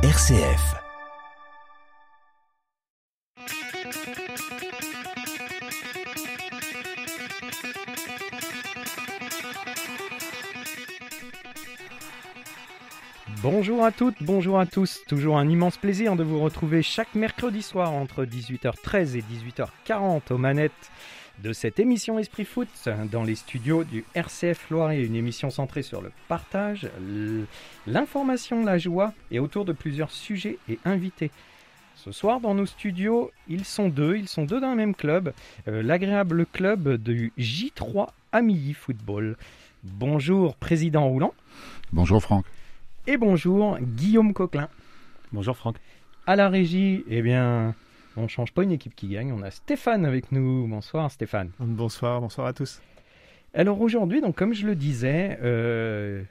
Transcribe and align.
RCF. 0.00 0.76
Bonjour 13.42 13.84
à 13.84 13.90
toutes, 13.90 14.14
bonjour 14.20 14.60
à 14.60 14.66
tous. 14.66 15.00
Toujours 15.08 15.36
un 15.36 15.48
immense 15.48 15.76
plaisir 15.76 16.14
de 16.14 16.22
vous 16.22 16.38
retrouver 16.38 16.82
chaque 16.82 17.16
mercredi 17.16 17.60
soir 17.60 17.92
entre 17.92 18.24
18h13 18.24 19.16
et 19.16 19.22
18h40 19.22 20.32
aux 20.32 20.38
manettes 20.38 20.92
de 21.42 21.52
cette 21.52 21.78
émission 21.78 22.18
Esprit 22.18 22.44
Foot 22.44 22.68
dans 23.10 23.22
les 23.22 23.34
studios 23.34 23.84
du 23.84 24.04
RCF 24.14 24.70
Loiret, 24.70 25.02
une 25.04 25.14
émission 25.14 25.50
centrée 25.50 25.82
sur 25.82 26.02
le 26.02 26.10
partage, 26.26 26.88
l'information, 27.86 28.64
la 28.64 28.78
joie 28.78 29.12
et 29.30 29.38
autour 29.38 29.64
de 29.64 29.72
plusieurs 29.72 30.10
sujets 30.10 30.58
et 30.68 30.78
invités. 30.84 31.30
Ce 31.94 32.12
soir, 32.12 32.40
dans 32.40 32.54
nos 32.54 32.66
studios, 32.66 33.30
ils 33.48 33.64
sont 33.64 33.88
deux, 33.88 34.16
ils 34.16 34.28
sont 34.28 34.44
deux 34.44 34.60
d'un 34.60 34.74
même 34.74 34.94
club, 34.94 35.32
euh, 35.66 35.82
l'agréable 35.82 36.46
club 36.46 36.96
du 36.96 37.32
J3 37.38 38.08
Amilly 38.32 38.72
Football. 38.72 39.36
Bonjour, 39.82 40.56
président 40.56 41.08
Roulant. 41.08 41.34
Bonjour 41.92 42.22
Franck. 42.22 42.44
Et 43.06 43.16
bonjour, 43.16 43.78
Guillaume 43.80 44.32
Coquelin. 44.32 44.68
Bonjour 45.32 45.56
Franck. 45.56 45.76
À 46.26 46.36
la 46.36 46.48
régie, 46.48 47.04
eh 47.08 47.22
bien, 47.22 47.74
on 48.18 48.22
ne 48.22 48.28
change 48.28 48.52
pas 48.52 48.64
une 48.64 48.72
équipe 48.72 48.94
qui 48.94 49.08
gagne. 49.08 49.32
On 49.32 49.42
a 49.42 49.50
Stéphane 49.50 50.04
avec 50.04 50.32
nous. 50.32 50.66
Bonsoir 50.66 51.10
Stéphane. 51.10 51.50
Bonsoir, 51.60 52.20
bonsoir 52.20 52.46
à 52.46 52.52
tous. 52.52 52.82
Alors 53.54 53.80
aujourd'hui, 53.80 54.20
donc 54.20 54.36
comme 54.36 54.52
je 54.52 54.66
le 54.66 54.74
disais, 54.74 55.38
euh, 55.42 56.22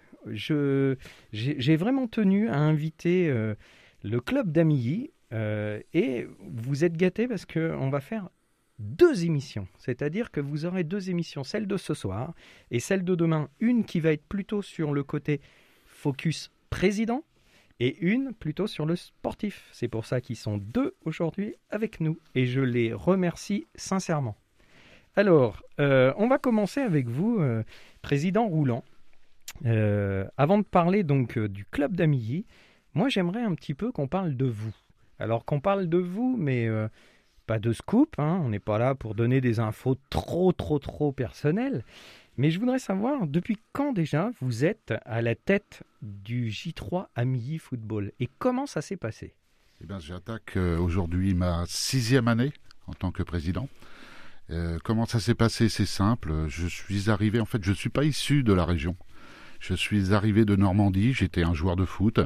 j'ai 1.31 1.75
vraiment 1.75 2.07
tenu 2.07 2.49
à 2.49 2.57
inviter 2.57 3.29
euh, 3.29 3.55
le 4.03 4.19
club 4.19 4.51
d'Amilly 4.51 5.11
euh, 5.33 5.79
et 5.93 6.27
vous 6.41 6.83
êtes 6.83 6.95
gâtés 6.95 7.27
parce 7.27 7.45
qu'on 7.45 7.89
va 7.89 8.01
faire 8.01 8.29
deux 8.79 9.25
émissions. 9.25 9.67
C'est-à-dire 9.79 10.29
que 10.29 10.39
vous 10.39 10.65
aurez 10.65 10.83
deux 10.83 11.09
émissions, 11.09 11.43
celle 11.43 11.67
de 11.67 11.77
ce 11.77 11.93
soir 11.93 12.33
et 12.69 12.79
celle 12.79 13.03
de 13.03 13.15
demain. 13.15 13.49
Une 13.59 13.85
qui 13.85 13.99
va 13.99 14.11
être 14.11 14.25
plutôt 14.27 14.61
sur 14.61 14.93
le 14.93 15.03
côté 15.03 15.41
focus 15.85 16.51
président 16.69 17.23
et 17.79 17.97
une 17.99 18.33
plutôt 18.33 18.67
sur 18.67 18.85
le 18.85 18.95
sportif. 18.95 19.69
C'est 19.71 19.87
pour 19.87 20.05
ça 20.05 20.21
qu'ils 20.21 20.35
sont 20.35 20.57
deux 20.57 20.95
aujourd'hui 21.05 21.55
avec 21.69 21.99
nous 21.99 22.17
et 22.35 22.45
je 22.45 22.61
les 22.61 22.93
remercie 22.93 23.67
sincèrement. 23.75 24.35
Alors, 25.15 25.63
euh, 25.79 26.13
on 26.17 26.27
va 26.27 26.37
commencer 26.37 26.79
avec 26.79 27.07
vous, 27.07 27.39
euh, 27.39 27.63
président 28.01 28.47
Roulant. 28.47 28.83
Euh, 29.65 30.25
avant 30.37 30.59
de 30.59 30.63
parler 30.63 31.03
donc 31.03 31.39
du 31.39 31.65
club 31.65 31.95
d'Amilly, 31.95 32.45
moi 32.93 33.09
j'aimerais 33.09 33.41
un 33.41 33.55
petit 33.55 33.73
peu 33.73 33.91
qu'on 33.91 34.07
parle 34.07 34.35
de 34.35 34.45
vous. 34.45 34.75
Alors 35.19 35.45
qu'on 35.45 35.59
parle 35.59 35.89
de 35.89 35.97
vous, 35.97 36.35
mais 36.37 36.69
pas 37.47 37.57
de 37.57 37.73
scoop, 37.73 38.13
hein, 38.19 38.39
on 38.43 38.49
n'est 38.49 38.59
pas 38.59 38.77
là 38.77 38.93
pour 38.93 39.15
donner 39.15 39.41
des 39.41 39.59
infos 39.59 39.97
trop 40.11 40.51
trop 40.51 40.77
trop 40.77 41.11
personnelles. 41.11 41.83
Mais 42.39 42.51
je 42.51 42.59
voudrais 42.59 42.77
savoir, 42.77 43.25
depuis 43.25 43.57
quand 43.73 43.93
déjà 43.93 44.29
vous 44.41 44.63
êtes 44.63 44.93
à 45.05 45.23
la 45.23 45.33
tête 45.33 45.81
du 46.03 46.49
J3 46.49 47.07
Amilly 47.15 47.57
Football 47.57 48.11
et 48.19 48.29
comment 48.37 48.67
ça 48.67 48.81
s'est 48.81 48.95
passé? 48.95 49.33
Eh 49.81 49.87
bien, 49.87 49.99
J'attaque 49.99 50.55
euh, 50.55 50.77
aujourd'hui 50.77 51.33
ma 51.33 51.63
sixième 51.65 52.27
année 52.27 52.53
en 52.85 52.93
tant 52.93 53.11
que 53.11 53.23
président. 53.23 53.67
Euh, 54.51 54.77
comment 54.83 55.07
ça 55.07 55.19
s'est 55.19 55.33
passé? 55.33 55.67
C'est 55.67 55.87
simple. 55.87 56.45
Je 56.47 56.67
suis 56.67 57.09
arrivé, 57.09 57.39
en 57.39 57.45
fait, 57.45 57.63
je 57.63 57.71
ne 57.71 57.75
suis 57.75 57.89
pas 57.89 58.03
issu 58.03 58.43
de 58.43 58.53
la 58.53 58.65
région. 58.65 58.95
Je 59.59 59.73
suis 59.73 60.13
arrivé 60.13 60.45
de 60.45 60.55
Normandie, 60.55 61.13
j'étais 61.13 61.41
un 61.41 61.55
joueur 61.55 61.75
de 61.75 61.85
foot. 61.85 62.19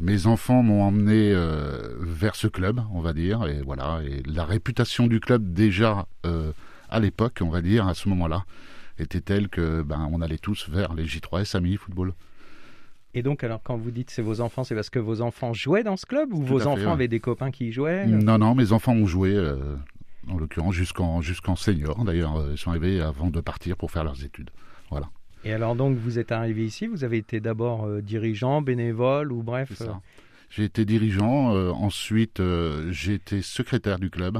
Mes 0.00 0.26
enfants 0.26 0.64
m'ont 0.64 0.82
emmené 0.82 1.32
euh, 1.32 1.94
vers 2.00 2.34
ce 2.34 2.48
club, 2.48 2.80
on 2.92 3.00
va 3.00 3.12
dire, 3.12 3.46
et 3.46 3.62
voilà. 3.62 4.00
Et 4.04 4.20
la 4.24 4.44
réputation 4.44 5.06
du 5.06 5.20
club 5.20 5.52
déjà 5.52 6.08
à 6.90 6.98
l'époque, 6.98 7.38
on 7.40 7.50
va 7.50 7.62
dire, 7.62 7.86
à 7.86 7.94
ce 7.94 8.08
moment-là, 8.08 8.44
était 8.98 9.20
telle 9.20 9.48
que 9.48 9.82
ben, 9.82 10.08
on 10.12 10.20
allait 10.20 10.38
tous 10.38 10.68
vers 10.68 10.94
les 10.94 11.04
J3S 11.04 11.56
Amis 11.56 11.76
Football. 11.76 12.12
Et 13.14 13.22
donc, 13.22 13.42
alors, 13.42 13.60
quand 13.62 13.76
vous 13.76 13.90
dites 13.90 14.10
c'est 14.10 14.22
vos 14.22 14.40
enfants, 14.40 14.64
c'est 14.64 14.74
parce 14.74 14.90
que 14.90 14.98
vos 14.98 15.22
enfants 15.22 15.52
jouaient 15.52 15.82
dans 15.82 15.96
ce 15.96 16.06
club 16.06 16.32
ou 16.32 16.42
vos 16.42 16.66
enfants 16.66 16.92
avaient 16.92 17.08
des 17.08 17.20
copains 17.20 17.50
qui 17.50 17.68
y 17.68 17.72
jouaient 17.72 18.06
Non, 18.06 18.38
non, 18.38 18.54
mes 18.54 18.72
enfants 18.72 18.92
ont 18.92 19.06
joué, 19.06 19.34
euh, 19.34 19.56
en 20.28 20.38
l'occurrence, 20.38 20.74
jusqu'en 20.74 21.20
jusqu'en 21.20 21.56
senior. 21.56 22.04
D'ailleurs, 22.04 22.36
euh, 22.36 22.52
ils 22.52 22.58
sont 22.58 22.70
arrivés 22.70 23.00
avant 23.00 23.30
de 23.30 23.40
partir 23.40 23.76
pour 23.76 23.90
faire 23.90 24.04
leurs 24.04 24.24
études. 24.24 24.50
Voilà. 24.90 25.08
Et 25.44 25.52
alors, 25.52 25.74
donc, 25.74 25.96
vous 25.96 26.18
êtes 26.18 26.32
arrivé 26.32 26.66
ici, 26.66 26.86
vous 26.86 27.02
avez 27.02 27.16
été 27.16 27.40
d'abord 27.40 27.86
euh, 27.86 28.02
dirigeant, 28.02 28.60
bénévole 28.60 29.32
ou 29.32 29.42
bref 29.42 29.82
J'ai 30.50 30.64
été 30.64 30.84
dirigeant, 30.84 31.50
ensuite 31.72 32.42
j'ai 32.90 33.14
été 33.14 33.42
secrétaire 33.42 33.98
du 33.98 34.10
club. 34.10 34.38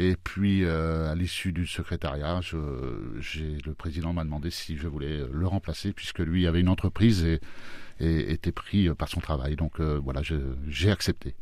Et 0.00 0.14
puis, 0.14 0.62
euh, 0.62 1.10
à 1.10 1.16
l'issue 1.16 1.50
du 1.50 1.66
secrétariat, 1.66 2.40
le 2.52 3.72
président 3.72 4.12
m'a 4.12 4.22
demandé 4.22 4.48
si 4.48 4.76
je 4.76 4.86
voulais 4.86 5.22
le 5.28 5.46
remplacer, 5.48 5.92
puisque 5.92 6.20
lui 6.20 6.46
avait 6.46 6.60
une 6.60 6.68
entreprise 6.68 7.24
et, 7.24 7.40
était 7.98 8.52
pris 8.52 8.88
par 8.94 9.08
son 9.08 9.18
travail. 9.18 9.56
Donc 9.56 9.80
euh, 9.80 10.00
voilà, 10.02 10.22
j'ai 10.68 10.92
accepté. 10.92 11.34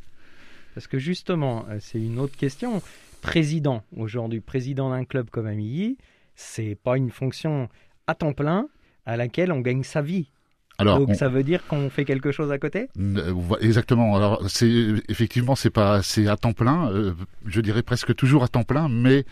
Parce 0.75 0.87
que 0.87 0.99
justement, 0.99 1.67
euh, 1.69 1.77
c'est 1.81 2.01
une 2.01 2.19
autre 2.19 2.35
question. 2.35 2.83
Président, 3.21 3.85
aujourd'hui, 3.95 4.41
président 4.41 4.89
d'un 4.89 5.05
club 5.05 5.29
comme 5.29 5.47
Amilly, 5.47 5.99
c'est 6.35 6.79
pas 6.83 6.97
une 6.97 7.11
fonction 7.11 7.69
à 8.07 8.15
temps 8.15 8.33
plein 8.33 8.71
à 9.05 9.19
laquelle 9.19 9.53
on 9.53 9.61
gagne 9.61 9.83
sa 9.83 10.01
vie. 10.01 10.31
Donc 10.79 11.15
ça 11.15 11.29
veut 11.29 11.43
dire 11.43 11.67
qu'on 11.67 11.89
fait 11.91 12.05
quelque 12.05 12.33
chose 12.33 12.51
à 12.53 12.59
côté? 12.59 12.89
Euh, 12.99 13.57
Exactement. 13.61 14.15
Alors 14.17 14.43
c'est 14.49 14.69
effectivement 15.09 15.55
c'est 15.55 15.71
pas 15.71 16.03
c'est 16.03 16.29
à 16.29 16.37
temps 16.37 16.53
plein. 16.53 16.91
Euh, 16.91 17.15
je 17.47 17.61
dirais 17.61 17.83
presque 17.83 18.15
toujours 18.15 18.43
à 18.45 18.49
temps 18.49 18.65
plein, 18.65 18.89
mais 18.89 19.25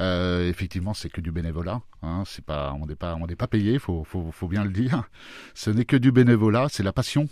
euh, 0.00 0.48
effectivement 0.48 0.94
c'est 0.94 1.08
que 1.08 1.20
du 1.20 1.32
bénévolat. 1.32 1.80
Hein, 2.02 2.22
c'est 2.26 2.44
pas 2.44 2.76
on 2.80 2.86
n'est 2.86 2.94
pas 2.94 3.16
on 3.20 3.26
n'est 3.26 3.36
pas 3.36 3.48
payé. 3.48 3.78
Faut, 3.78 4.04
faut 4.04 4.30
faut 4.30 4.48
bien 4.48 4.64
le 4.64 4.70
dire. 4.70 5.04
Ce 5.54 5.70
n'est 5.70 5.84
que 5.84 5.96
du 5.96 6.12
bénévolat. 6.12 6.66
C'est 6.70 6.84
la 6.84 6.92
passion. 6.92 7.28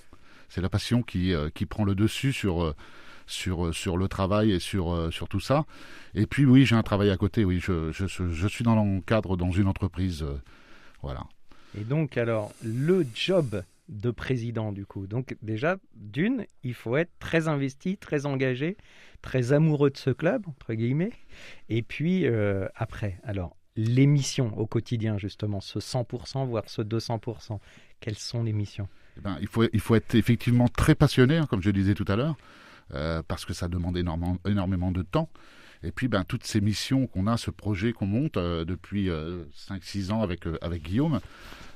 C'est 0.48 0.60
la 0.60 0.68
passion 0.68 1.02
qui 1.02 1.32
qui 1.54 1.66
prend 1.66 1.84
le 1.84 1.94
dessus 1.94 2.32
sur 2.32 2.74
sur 3.26 3.72
sur 3.74 3.96
le 3.96 4.08
travail 4.08 4.50
et 4.52 4.58
sur 4.58 5.12
sur 5.12 5.28
tout 5.28 5.40
ça. 5.40 5.64
Et 6.14 6.26
puis 6.26 6.44
oui 6.44 6.66
j'ai 6.66 6.74
un 6.76 6.82
travail 6.82 7.10
à 7.10 7.16
côté. 7.16 7.44
Oui 7.44 7.60
je 7.60 7.92
je, 7.92 8.06
je 8.06 8.48
suis 8.48 8.64
dans 8.64 8.74
le 8.74 9.00
cadre 9.02 9.36
dans 9.36 9.52
une 9.52 9.68
entreprise. 9.68 10.24
voilà. 11.02 11.20
Et 11.78 11.84
donc, 11.84 12.16
alors, 12.16 12.52
le 12.62 13.06
job 13.14 13.62
de 13.88 14.10
président, 14.10 14.72
du 14.72 14.86
coup. 14.86 15.06
Donc, 15.06 15.36
déjà, 15.42 15.76
d'une, 15.94 16.46
il 16.62 16.74
faut 16.74 16.96
être 16.96 17.10
très 17.18 17.48
investi, 17.48 17.96
très 17.96 18.26
engagé, 18.26 18.76
très 19.20 19.52
amoureux 19.52 19.90
de 19.90 19.96
ce 19.96 20.10
club, 20.10 20.46
entre 20.48 20.74
guillemets. 20.74 21.12
Et 21.68 21.82
puis, 21.82 22.26
euh, 22.26 22.68
après, 22.74 23.18
alors, 23.24 23.56
les 23.76 24.06
missions 24.06 24.56
au 24.58 24.66
quotidien, 24.66 25.18
justement, 25.18 25.60
ce 25.60 25.78
100%, 25.78 26.46
voire 26.46 26.68
ce 26.68 26.82
200%, 26.82 27.58
quelles 28.00 28.18
sont 28.18 28.42
les 28.42 28.52
missions? 28.52 28.88
Eh 29.16 29.20
ben, 29.20 29.38
il, 29.40 29.46
faut, 29.46 29.64
il 29.72 29.80
faut 29.80 29.94
être 29.94 30.14
effectivement 30.14 30.68
très 30.68 30.94
passionné, 30.94 31.36
hein, 31.36 31.46
comme 31.46 31.62
je 31.62 31.70
disais 31.70 31.94
tout 31.94 32.04
à 32.08 32.16
l'heure, 32.16 32.36
euh, 32.94 33.22
parce 33.26 33.44
que 33.44 33.52
ça 33.52 33.68
demande 33.68 33.96
énormément, 33.96 34.38
énormément 34.46 34.90
de 34.90 35.02
temps. 35.02 35.28
Et 35.82 35.92
puis, 35.92 36.08
ben, 36.08 36.24
toutes 36.24 36.44
ces 36.44 36.60
missions 36.60 37.06
qu'on 37.06 37.26
a, 37.26 37.36
ce 37.36 37.50
projet 37.50 37.92
qu'on 37.92 38.06
monte 38.06 38.36
euh, 38.36 38.64
depuis 38.64 39.08
5-6 39.08 40.12
ans 40.12 40.22
avec, 40.22 40.46
avec 40.60 40.82
Guillaume, 40.82 41.20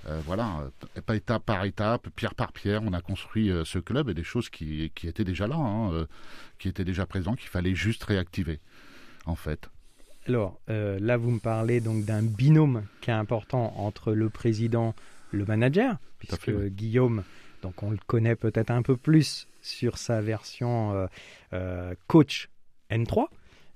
euh, 0.08 0.20
voilà, 0.24 0.70
pas 1.04 1.16
étape 1.16 1.44
par 1.44 1.64
étape, 1.64 2.08
pierre 2.14 2.34
par 2.34 2.52
pierre, 2.52 2.82
on 2.84 2.92
a 2.92 3.00
construit 3.00 3.50
euh, 3.50 3.64
ce 3.64 3.80
club 3.80 4.08
et 4.08 4.14
des 4.14 4.22
choses 4.22 4.48
qui, 4.48 4.92
étaient 5.02 5.24
déjà 5.24 5.48
là, 5.48 5.56
hein, 5.56 5.92
euh, 5.92 6.06
qui 6.58 6.68
étaient 6.68 6.84
déjà 6.84 7.06
présentes, 7.06 7.38
qu'il 7.38 7.48
fallait 7.48 7.74
juste 7.74 8.04
réactiver, 8.04 8.60
en 9.24 9.34
fait. 9.34 9.68
Alors 10.28 10.58
là, 10.66 11.16
vous 11.16 11.30
me 11.30 11.38
parlez 11.38 11.80
donc 11.80 12.04
d'un 12.04 12.22
binôme 12.22 12.82
qui 13.00 13.10
est 13.10 13.14
important 13.14 13.74
entre 13.76 14.12
le 14.12 14.28
président, 14.28 14.92
le 15.30 15.44
manager, 15.44 15.98
puisque 16.18 16.50
Guillaume, 16.50 17.22
donc 17.62 17.84
on 17.84 17.92
le 17.92 17.98
connaît 18.08 18.34
peut-être 18.34 18.72
un 18.72 18.82
peu 18.82 18.96
plus 18.96 19.46
sur 19.62 19.98
sa 19.98 20.20
version 20.20 21.08
coach 22.08 22.48
N3, 22.90 23.26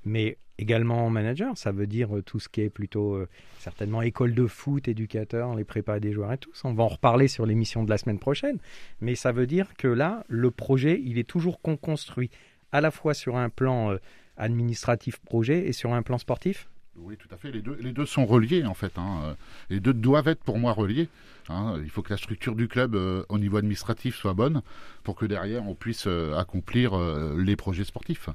mais 0.04 0.38
également 0.60 1.08
manager. 1.10 1.56
Ça 1.56 1.72
veut 1.72 1.86
dire 1.86 2.16
euh, 2.16 2.22
tout 2.22 2.38
ce 2.38 2.48
qui 2.48 2.60
est 2.60 2.70
plutôt 2.70 3.14
euh, 3.14 3.28
certainement 3.58 4.02
école 4.02 4.34
de 4.34 4.46
foot, 4.46 4.86
éducateur, 4.86 5.54
les 5.54 5.64
prépas 5.64 5.98
des 5.98 6.12
joueurs 6.12 6.32
et 6.32 6.38
tout. 6.38 6.50
On 6.64 6.74
va 6.74 6.84
en 6.84 6.88
reparler 6.88 7.28
sur 7.28 7.46
l'émission 7.46 7.82
de 7.82 7.90
la 7.90 7.98
semaine 7.98 8.18
prochaine. 8.18 8.58
Mais 9.00 9.14
ça 9.14 9.32
veut 9.32 9.46
dire 9.46 9.74
que 9.76 9.88
là, 9.88 10.24
le 10.28 10.50
projet, 10.50 11.00
il 11.02 11.18
est 11.18 11.28
toujours 11.28 11.60
construit 11.60 12.30
à 12.72 12.80
la 12.80 12.90
fois 12.90 13.14
sur 13.14 13.36
un 13.36 13.48
plan 13.48 13.90
euh, 13.90 13.96
administratif 14.36 15.18
projet 15.18 15.66
et 15.66 15.72
sur 15.72 15.92
un 15.92 16.02
plan 16.02 16.18
sportif? 16.18 16.68
Oui, 16.96 17.16
tout 17.16 17.28
à 17.34 17.38
fait. 17.38 17.50
Les 17.50 17.62
deux, 17.62 17.78
les 17.80 17.92
deux 17.92 18.06
sont 18.06 18.26
reliés 18.26 18.64
en 18.66 18.74
fait. 18.74 18.98
Hein. 18.98 19.36
Les 19.70 19.80
deux 19.80 19.94
doivent 19.94 20.28
être 20.28 20.42
pour 20.42 20.58
moi 20.58 20.72
reliés. 20.72 21.08
Hein. 21.48 21.80
Il 21.82 21.88
faut 21.88 22.02
que 22.02 22.10
la 22.10 22.18
structure 22.18 22.54
du 22.54 22.68
club 22.68 22.94
au 22.94 23.38
niveau 23.38 23.56
administratif 23.56 24.16
soit 24.16 24.34
bonne 24.34 24.60
pour 25.02 25.14
que 25.14 25.24
derrière 25.24 25.66
on 25.66 25.74
puisse 25.74 26.06
accomplir 26.36 26.98
les 27.38 27.56
projets 27.56 27.84
sportifs. 27.84 28.28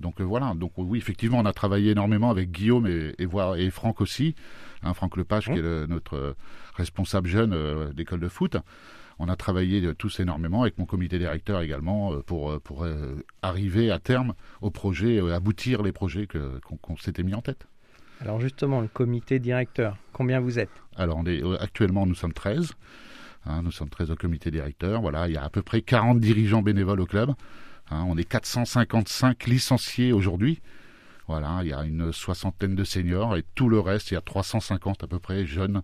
Donc 0.00 0.20
euh, 0.20 0.24
voilà, 0.24 0.54
donc 0.54 0.72
oui, 0.76 0.98
effectivement, 0.98 1.38
on 1.38 1.44
a 1.44 1.52
travaillé 1.52 1.92
énormément 1.92 2.30
avec 2.30 2.50
Guillaume 2.50 2.86
et, 2.86 3.14
et, 3.18 3.28
et 3.58 3.70
Franck 3.70 4.00
aussi, 4.00 4.34
hein, 4.82 4.94
Franck 4.94 5.16
Lepage, 5.16 5.46
qui 5.46 5.58
est 5.58 5.86
notre 5.86 6.16
euh, 6.16 6.36
responsable 6.74 7.28
jeune 7.28 7.52
euh, 7.52 7.92
d'école 7.92 8.20
de 8.20 8.28
foot. 8.28 8.56
on 9.18 9.28
a 9.28 9.36
travaillé 9.36 9.94
tous 9.94 10.20
énormément 10.20 10.62
avec 10.62 10.78
mon 10.78 10.86
comité 10.86 11.18
directeur 11.18 11.60
également 11.60 12.18
pour, 12.22 12.58
pour 12.62 12.86
arriver 13.42 13.90
à 13.90 13.98
terme 13.98 14.32
au 14.62 14.70
projet, 14.70 15.20
aboutir 15.30 15.82
les 15.82 15.92
projets 15.92 16.26
qu'on 16.26 16.96
s'était 16.96 17.22
mis 17.22 17.34
en 17.34 17.42
tête. 17.42 17.66
Alors 18.22 18.40
justement, 18.40 18.80
le 18.80 18.88
comité 18.88 19.38
directeur, 19.38 19.96
combien 20.12 20.40
vous 20.40 20.58
êtes? 20.58 20.70
Alors 20.96 21.18
on 21.18 21.26
est, 21.26 21.42
actuellement, 21.60 22.06
nous 22.06 22.14
sommes 22.14 22.32
13. 22.32 22.72
Hein, 23.46 23.62
nous 23.62 23.70
sommes 23.70 23.88
13 23.88 24.10
au 24.10 24.16
comité 24.16 24.50
directeur. 24.50 25.00
Voilà, 25.00 25.28
il 25.28 25.34
y 25.34 25.36
a 25.36 25.44
à 25.44 25.50
peu 25.50 25.62
près 25.62 25.82
40 25.82 26.20
dirigeants 26.20 26.62
bénévoles 26.62 27.00
au 27.00 27.06
club. 27.06 27.32
Hein, 27.90 28.04
on 28.08 28.16
est 28.16 28.24
455 28.24 29.46
licenciés 29.46 30.12
aujourd'hui. 30.12 30.60
Voilà, 31.26 31.60
il 31.62 31.68
y 31.68 31.72
a 31.72 31.84
une 31.84 32.12
soixantaine 32.12 32.74
de 32.74 32.84
seniors 32.84 33.36
et 33.36 33.44
tout 33.54 33.68
le 33.68 33.78
reste, 33.78 34.10
il 34.10 34.14
y 34.14 34.16
a 34.16 34.20
350 34.20 35.04
à 35.04 35.06
peu 35.06 35.18
près 35.18 35.46
jeunes. 35.46 35.82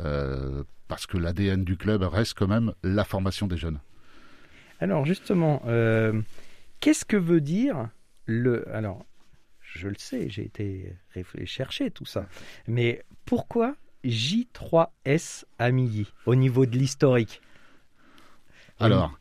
Euh, 0.00 0.62
parce 0.86 1.06
que 1.06 1.18
l'ADN 1.18 1.64
du 1.64 1.76
club 1.76 2.02
reste 2.02 2.34
quand 2.34 2.46
même 2.46 2.72
la 2.82 3.04
formation 3.04 3.46
des 3.46 3.56
jeunes. 3.56 3.80
Alors 4.80 5.04
justement, 5.04 5.62
euh, 5.66 6.20
qu'est-ce 6.80 7.04
que 7.04 7.16
veut 7.16 7.40
dire 7.40 7.88
le... 8.26 8.68
Alors, 8.74 9.04
je 9.60 9.88
le 9.88 9.96
sais, 9.98 10.28
j'ai 10.30 10.44
été 10.44 10.96
chercher 11.44 11.90
tout 11.90 12.06
ça. 12.06 12.26
Mais 12.66 13.02
pourquoi 13.26 13.76
J3S 14.04 15.44
Amilly 15.58 16.06
au 16.26 16.34
niveau 16.34 16.66
de 16.66 16.78
l'historique? 16.78 17.42
Alors, 18.80 19.18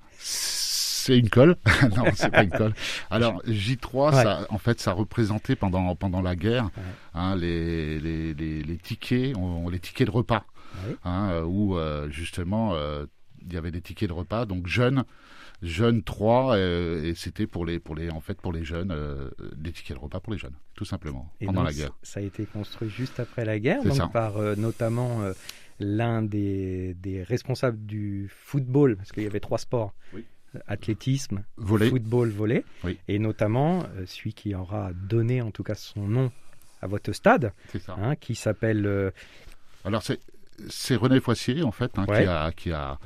c'est 1.08 1.18
une 1.18 1.30
colle. 1.30 1.56
non, 1.96 2.06
c'est 2.14 2.30
pas 2.30 2.44
une 2.44 2.50
colle. 2.50 2.74
Alors 3.10 3.42
J3, 3.44 4.14
ça, 4.14 4.48
en 4.50 4.58
fait, 4.58 4.80
ça 4.80 4.92
représentait 4.92 5.56
pendant 5.56 5.96
pendant 5.96 6.22
la 6.22 6.36
guerre 6.36 6.70
hein, 7.14 7.36
les, 7.36 8.00
les, 8.00 8.34
les, 8.34 8.78
tickets, 8.78 9.36
on, 9.38 9.70
les 9.70 9.80
tickets 9.80 10.08
de 10.08 10.12
repas, 10.12 10.46
hein, 11.04 11.42
où 11.46 11.78
euh, 11.78 12.10
justement 12.10 12.74
euh, 12.74 13.06
il 13.42 13.54
y 13.54 13.58
avait 13.58 13.72
des 13.72 13.82
tickets 13.82 14.10
de 14.10 14.14
repas. 14.14 14.46
Donc 14.46 14.68
jeunes, 14.68 15.04
jeunes 15.62 16.04
3 16.04 16.56
euh, 16.56 17.04
et 17.04 17.16
c'était 17.16 17.48
pour 17.48 17.66
les 17.66 17.80
pour 17.80 17.96
les 17.96 18.10
en 18.10 18.22
fait 18.22 18.40
pour 18.40 18.54
les 18.54 18.64
jeunes 18.64 18.92
euh, 18.92 19.30
des 19.56 19.72
tickets 19.72 19.98
de 19.98 20.02
repas 20.02 20.20
pour 20.20 20.34
les 20.34 20.40
jeunes 20.40 20.56
tout 20.76 20.86
simplement 20.86 21.32
pendant 21.44 21.64
la 21.64 21.74
guerre. 21.74 21.98
Ça 22.04 22.20
a 22.20 22.24
été 22.24 22.46
construit 22.46 22.90
juste 22.90 23.20
après 23.20 23.46
la 23.46 23.60
guerre 23.60 23.84
donc 23.84 24.12
par 24.12 24.38
euh, 24.38 24.56
notamment 24.56 25.22
l'un 25.80 26.24
des, 26.24 26.96
des, 26.96 27.22
responsables 27.24 27.86
du 27.86 28.32
football 28.32 28.98
parce 28.98 29.12
qu'il 29.12 29.24
y 29.24 29.28
avait 29.28 29.40
trois 29.40 29.60
sports. 29.60 29.94
Athlétisme, 30.68 31.44
football, 31.58 32.30
volley, 32.30 32.64
et 33.08 33.20
notamment 33.20 33.84
celui 34.06 34.34
qui 34.34 34.56
aura 34.56 34.92
donné 34.94 35.42
en 35.42 35.52
tout 35.52 35.64
cas 35.64 35.76
son 35.76 36.08
nom 36.08 36.32
à 36.82 36.88
votre 36.88 37.12
stade, 37.12 37.52
hein, 37.90 38.16
qui 38.16 38.36
s'appelle. 38.36 39.12
Alors 39.84 40.04
c'est 40.70 40.96
René 40.96 41.20
Foissier 41.20 41.64
en 41.64 41.72
fait 41.72 41.92
hein, 41.98 42.06
qui 42.06 42.12
a 42.12 42.52
qui 42.52 42.72
a 42.72 42.98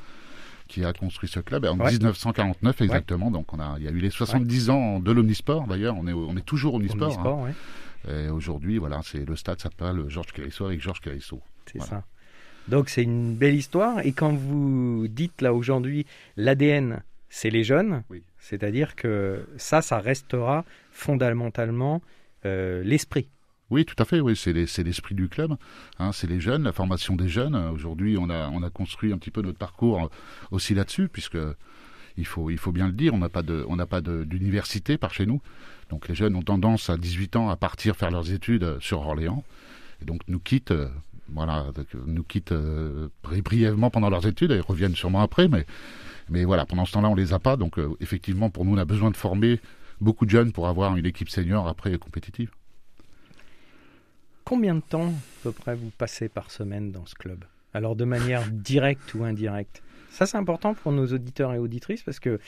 qui 0.72 0.86
a 0.86 0.94
construit 0.94 1.30
ce 1.30 1.42
club 1.42 1.66
en 1.66 1.76
1949 1.76 2.82
exactement. 2.82 3.30
Donc 3.30 3.54
on 3.54 3.60
a, 3.60 3.76
il 3.78 3.84
y 3.84 3.88
a 3.88 3.92
eu 3.92 4.00
les 4.00 4.10
70 4.10 4.70
ans 4.70 5.00
de 5.00 5.12
l'omnisport 5.12 5.68
d'ailleurs. 5.68 5.96
On 5.98 6.08
est, 6.08 6.14
on 6.14 6.36
est 6.38 6.46
toujours 6.46 6.76
omnisport. 6.76 7.28
Hein. 7.28 7.52
Et 8.10 8.30
aujourd'hui, 8.30 8.78
voilà, 8.78 9.02
c'est 9.04 9.26
le 9.26 9.36
stade 9.36 9.60
s'appelle 9.60 10.06
Georges 10.08 10.32
Clérisseau 10.32 10.66
avec 10.66 10.82
Georges 10.82 11.02
Clérisseau. 11.02 11.42
C'est 11.72 11.82
ça. 11.82 12.04
Donc 12.68 12.90
c'est 12.90 13.04
une 13.04 13.36
belle 13.36 13.56
histoire. 13.56 14.00
Et 14.06 14.14
quand 14.14 14.34
vous 14.34 15.08
dites 15.10 15.42
là 15.42 15.54
aujourd'hui, 15.54 16.06
l'ADN, 16.38 17.04
c'est 17.32 17.50
les 17.50 17.64
jeunes. 17.64 18.04
C'est-à-dire 18.38 18.96
que 18.96 19.48
ça, 19.58 19.82
ça 19.82 20.00
restera 20.00 20.66
fondamentalement 20.92 22.02
euh, 22.46 22.84
l'esprit. 22.84 23.30
Oui, 23.72 23.86
tout 23.86 23.96
à 23.98 24.06
fait. 24.06 24.20
Oui, 24.20 24.36
c'est 24.36 24.54
l'esprit 24.54 25.16
du 25.16 25.30
club. 25.30 25.56
Hein, 25.98 26.12
c'est 26.12 26.28
les 26.28 26.42
jeunes, 26.42 26.64
la 26.64 26.74
formation 26.74 27.16
des 27.16 27.30
jeunes. 27.30 27.56
Aujourd'hui, 27.56 28.18
on 28.20 28.30
a, 28.30 28.50
on 28.50 28.62
a 28.62 28.70
construit 28.70 29.14
un 29.14 29.18
petit 29.18 29.32
peu 29.32 29.42
notre 29.42 29.58
parcours 29.58 30.12
aussi 30.52 30.76
là-dessus, 30.76 31.08
puisque 31.08 31.38
il 32.18 32.28
faut, 32.28 32.50
il 32.50 32.58
faut 32.58 32.74
bien 32.74 32.88
le 32.88 32.94
dire, 32.94 33.14
on 33.14 33.18
n'a 33.18 33.30
pas 33.30 33.44
de, 33.44 33.66
on 33.70 33.78
n'a 33.78 33.86
pas 33.86 34.02
d'université 34.02 34.98
par 34.98 35.14
chez 35.14 35.26
nous. 35.26 35.42
Donc 35.90 36.10
les 36.10 36.16
jeunes 36.16 36.36
ont 36.36 36.42
tendance 36.42 36.90
à 36.90 36.98
18 36.98 37.38
ans 37.38 37.50
à 37.50 37.56
partir 37.56 37.96
faire 37.96 38.12
leurs 38.12 38.34
études 38.34 38.78
sur 38.82 39.00
Orléans, 39.00 39.46
et 40.02 40.06
donc 40.06 40.20
nous 40.28 40.40
quittent, 40.40 40.72
euh, 40.72 40.90
voilà, 41.34 41.66
nous 42.06 42.24
quittent 42.24 42.52
euh, 42.52 43.10
brièvement 43.24 43.90
pendant 43.90 44.10
leurs 44.10 44.28
études, 44.28 44.52
et 44.52 44.60
reviennent 44.60 44.96
sûrement 44.96 45.22
après, 45.22 45.48
mais, 45.48 45.66
mais 46.30 46.44
voilà, 46.44 46.66
pendant 46.66 46.86
ce 46.86 46.92
temps-là, 46.94 47.10
on 47.10 47.16
les 47.16 47.34
a 47.34 47.40
pas. 47.40 47.58
Donc 47.58 47.80
euh, 47.80 47.90
effectivement, 48.00 48.50
pour 48.50 48.66
nous, 48.66 48.74
on 48.74 48.78
a 48.78 48.86
besoin 48.86 49.12
de 49.12 49.18
former 49.18 49.60
beaucoup 50.00 50.26
de 50.26 50.32
jeunes 50.32 50.52
pour 50.52 50.68
avoir 50.68 50.96
une 50.98 51.06
équipe 51.06 51.30
senior 51.30 51.68
après 51.68 51.98
compétitive. 51.98 52.52
Combien 54.44 54.76
de 54.76 54.82
temps, 54.82 55.10
à 55.10 55.44
peu 55.44 55.52
près, 55.52 55.76
vous 55.76 55.92
passez 55.98 56.28
par 56.28 56.52
semaine 56.52 56.92
dans 56.92 57.06
ce 57.06 57.16
club? 57.16 57.46
Alors, 57.74 57.96
de 57.96 58.04
manière 58.04 58.44
directe 58.52 59.14
ou 59.14 59.24
indirecte? 59.24 59.82
Ça, 60.10 60.26
c'est 60.26 60.38
important 60.38 60.74
pour 60.74 60.92
nos 60.92 61.08
auditeurs 61.08 61.54
et 61.54 61.58
auditrices 61.58 62.04
parce 62.04 62.20
que, 62.20 62.40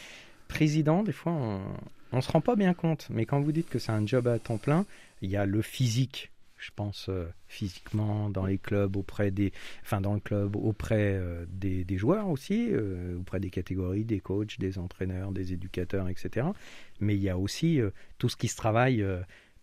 président, 0.50 1.04
des 1.04 1.14
fois, 1.14 1.32
on 1.32 2.18
ne 2.18 2.22
se 2.22 2.32
rend 2.32 2.42
pas 2.42 2.58
bien 2.58 2.74
compte. 2.74 3.08
Mais 3.10 3.26
quand 3.26 3.40
vous 3.40 3.54
dites 3.54 3.70
que 3.70 3.80
c'est 3.80 3.94
un 3.94 4.06
job 4.06 4.28
à 4.28 4.38
temps 4.38 4.58
plein, 4.58 4.86
il 5.22 5.30
y 5.30 5.38
a 5.38 5.46
le 5.46 5.62
physique 5.62 6.33
je 6.64 6.72
pense 6.76 7.08
euh, 7.10 7.26
physiquement 7.48 8.30
dans 8.30 8.46
les 8.46 8.58
clubs 8.58 8.96
auprès 8.96 9.32
des 9.32 9.52
enfin 9.84 10.02
dans 10.02 10.14
le 10.14 10.20
club 10.20 10.56
auprès 10.56 11.14
euh, 11.16 11.46
des, 11.50 11.86
joueurs 11.98 12.30
aussi 12.30 12.70
euh, 12.72 13.18
auprès 13.20 13.40
des 13.40 13.50
catégories 13.50 14.06
des 14.06 14.20
coachs 14.20 14.60
des 14.60 14.80
entraîneurs 14.80 15.32
des 15.32 15.54
éducateurs 15.54 16.10
etc 16.10 16.48
mais 17.00 17.16
il 17.16 17.22
y 17.22 17.30
a 17.30 17.38
aussi 17.38 17.80
tout 18.18 18.30
ce 18.30 18.36
qui 18.36 18.48
se 18.48 18.56
travaille 18.56 19.06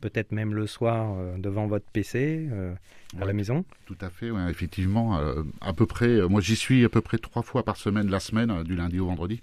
peut-être 0.01 0.33
même 0.33 0.55
le 0.55 0.67
soir 0.67 1.15
euh, 1.17 1.37
devant 1.39 1.67
votre 1.67 1.87
PC 1.91 2.49
euh, 2.51 2.75
à 3.21 3.25
la 3.25 3.33
maison. 3.33 3.65
Tout 3.87 3.97
à 4.01 4.11
fait, 4.11 4.31
effectivement. 4.49 5.19
Euh, 5.19 5.43
à 5.61 5.73
peu 5.73 5.87
près, 5.87 6.21
moi 6.29 6.41
j'y 6.41 6.57
suis 6.57 6.85
à 6.85 6.89
peu 6.89 7.01
près 7.01 7.19
trois 7.19 7.43
fois 7.43 7.65
par 7.65 7.77
semaine, 7.77 8.11
la 8.11 8.21
semaine, 8.21 8.63
du 8.65 8.75
lundi 8.75 8.99
au 8.99 9.07
vendredi. 9.07 9.43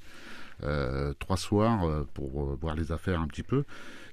Trois 1.19 1.37
soirs 1.37 2.05
pour 2.13 2.55
voir 2.55 2.75
les 2.75 2.91
affaires 2.91 3.21
un 3.21 3.27
petit 3.27 3.43
peu. 3.43 3.63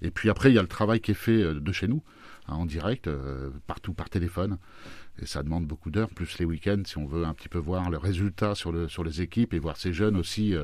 Et 0.02 0.11
puis 0.11 0.31
après, 0.31 0.50
il 0.50 0.55
y 0.55 0.58
a 0.58 0.62
le 0.62 0.69
travail 0.69 1.00
qui 1.00 1.12
est 1.12 1.14
fait 1.14 1.43
de 1.43 1.73
chez 1.73 1.88
nous, 1.88 2.02
hein, 2.49 2.55
en 2.55 2.67
direct, 2.67 3.08
partout 3.67 3.94
par 3.94 4.11
téléphone. 4.11 4.58
Et 5.23 5.26
ça 5.26 5.43
demande 5.43 5.67
beaucoup 5.67 5.91
d'heures, 5.91 6.11
plus 6.11 6.38
les 6.38 6.44
week-ends, 6.44 6.82
si 6.85 6.99
on 6.99 7.06
veut 7.06 7.25
un 7.25 7.35
petit 7.35 7.49
peu 7.49 7.58
voir 7.58 7.88
le 7.88 7.99
résultat 7.99 8.55
sur, 8.55 8.73
le, 8.73 8.88
sur 8.88 9.05
les 9.05 9.23
équipes 9.23 9.55
et 9.55 9.58
voir 9.58 9.76
ces 9.76 9.93
jeunes 9.93 10.17
aussi 10.17 10.55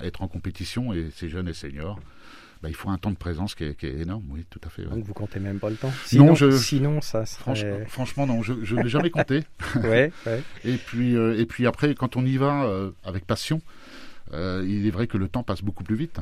être 0.00 0.22
en 0.22 0.28
compétition, 0.28 0.92
et 0.92 1.10
ces 1.10 1.28
jeunes 1.28 1.48
et 1.48 1.54
seniors. 1.54 1.98
Bah, 2.62 2.70
il 2.70 2.74
faut 2.74 2.88
un 2.88 2.96
temps 2.96 3.10
de 3.10 3.16
présence 3.16 3.54
qui 3.54 3.64
est, 3.64 3.84
énorme, 3.84 4.24
oui, 4.30 4.46
tout 4.48 4.60
à 4.64 4.70
fait. 4.70 4.84
Donc 4.84 5.04
vous 5.04 5.12
comptez 5.12 5.38
même 5.40 5.58
pas 5.58 5.68
le 5.68 5.76
temps 5.76 5.92
Sinon, 6.06 6.34
sinon 6.34 7.00
ça 7.02 7.26
serait... 7.26 7.84
franchement, 7.86 8.26
non, 8.26 8.42
je, 8.42 8.54
ne 8.54 8.82
l'ai 8.82 8.88
jamais 8.88 9.10
compté. 9.10 9.44
ouais, 9.84 10.10
Et, 10.64 10.76
puis, 10.76 11.16
euh, 11.16 11.38
et 11.38 11.44
puis 11.44 11.66
après, 11.66 11.94
quand 11.94 12.16
on 12.16 12.24
y 12.24 12.38
va 12.38 12.64
euh, 12.64 12.92
avec 13.04 13.26
passion, 13.26 13.60
euh, 13.60 14.05
il 14.32 14.86
est 14.86 14.90
vrai 14.90 15.06
que 15.06 15.18
le 15.18 15.28
temps 15.28 15.42
passe 15.42 15.62
beaucoup 15.62 15.84
plus 15.84 15.96
vite. 15.96 16.20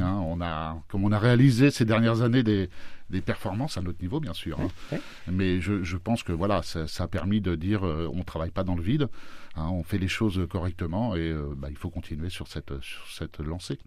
Hein. 0.00 0.22
on 0.24 0.40
a, 0.40 0.80
comme 0.88 1.04
on 1.04 1.10
a 1.10 1.18
réalisé 1.18 1.70
ces 1.70 1.84
dernières 1.84 2.22
années 2.22 2.44
des, 2.44 2.70
des 3.10 3.20
performances 3.20 3.76
à 3.76 3.82
notre 3.82 4.00
niveau, 4.00 4.20
bien 4.20 4.34
sûr. 4.34 4.58
Hein. 4.60 4.98
Mais 5.26 5.60
je, 5.60 5.82
je, 5.82 5.96
pense 5.96 6.22
que 6.22 6.32
voilà, 6.32 6.62
ça, 6.62 6.86
a 6.98 7.08
permis 7.08 7.40
de 7.40 7.56
dire 7.56 7.82
on 7.82 8.16
ne 8.16 8.22
travaille 8.22 8.52
pas 8.52 8.64
dans 8.64 8.76
le 8.76 8.82
vide, 8.82 9.08
hein. 9.56 9.68
on 9.68 9.82
fait 9.82 9.98
les 9.98 10.08
choses 10.08 10.46
correctement 10.48 11.16
et 11.16 11.34
bah, 11.56 11.68
il 11.70 11.76
faut 11.76 11.90
continuer 11.90 12.30
sur 12.30 12.46
cette, 12.46 12.80
sur 12.80 13.06
cette 13.08 13.38
lancée 13.38 13.78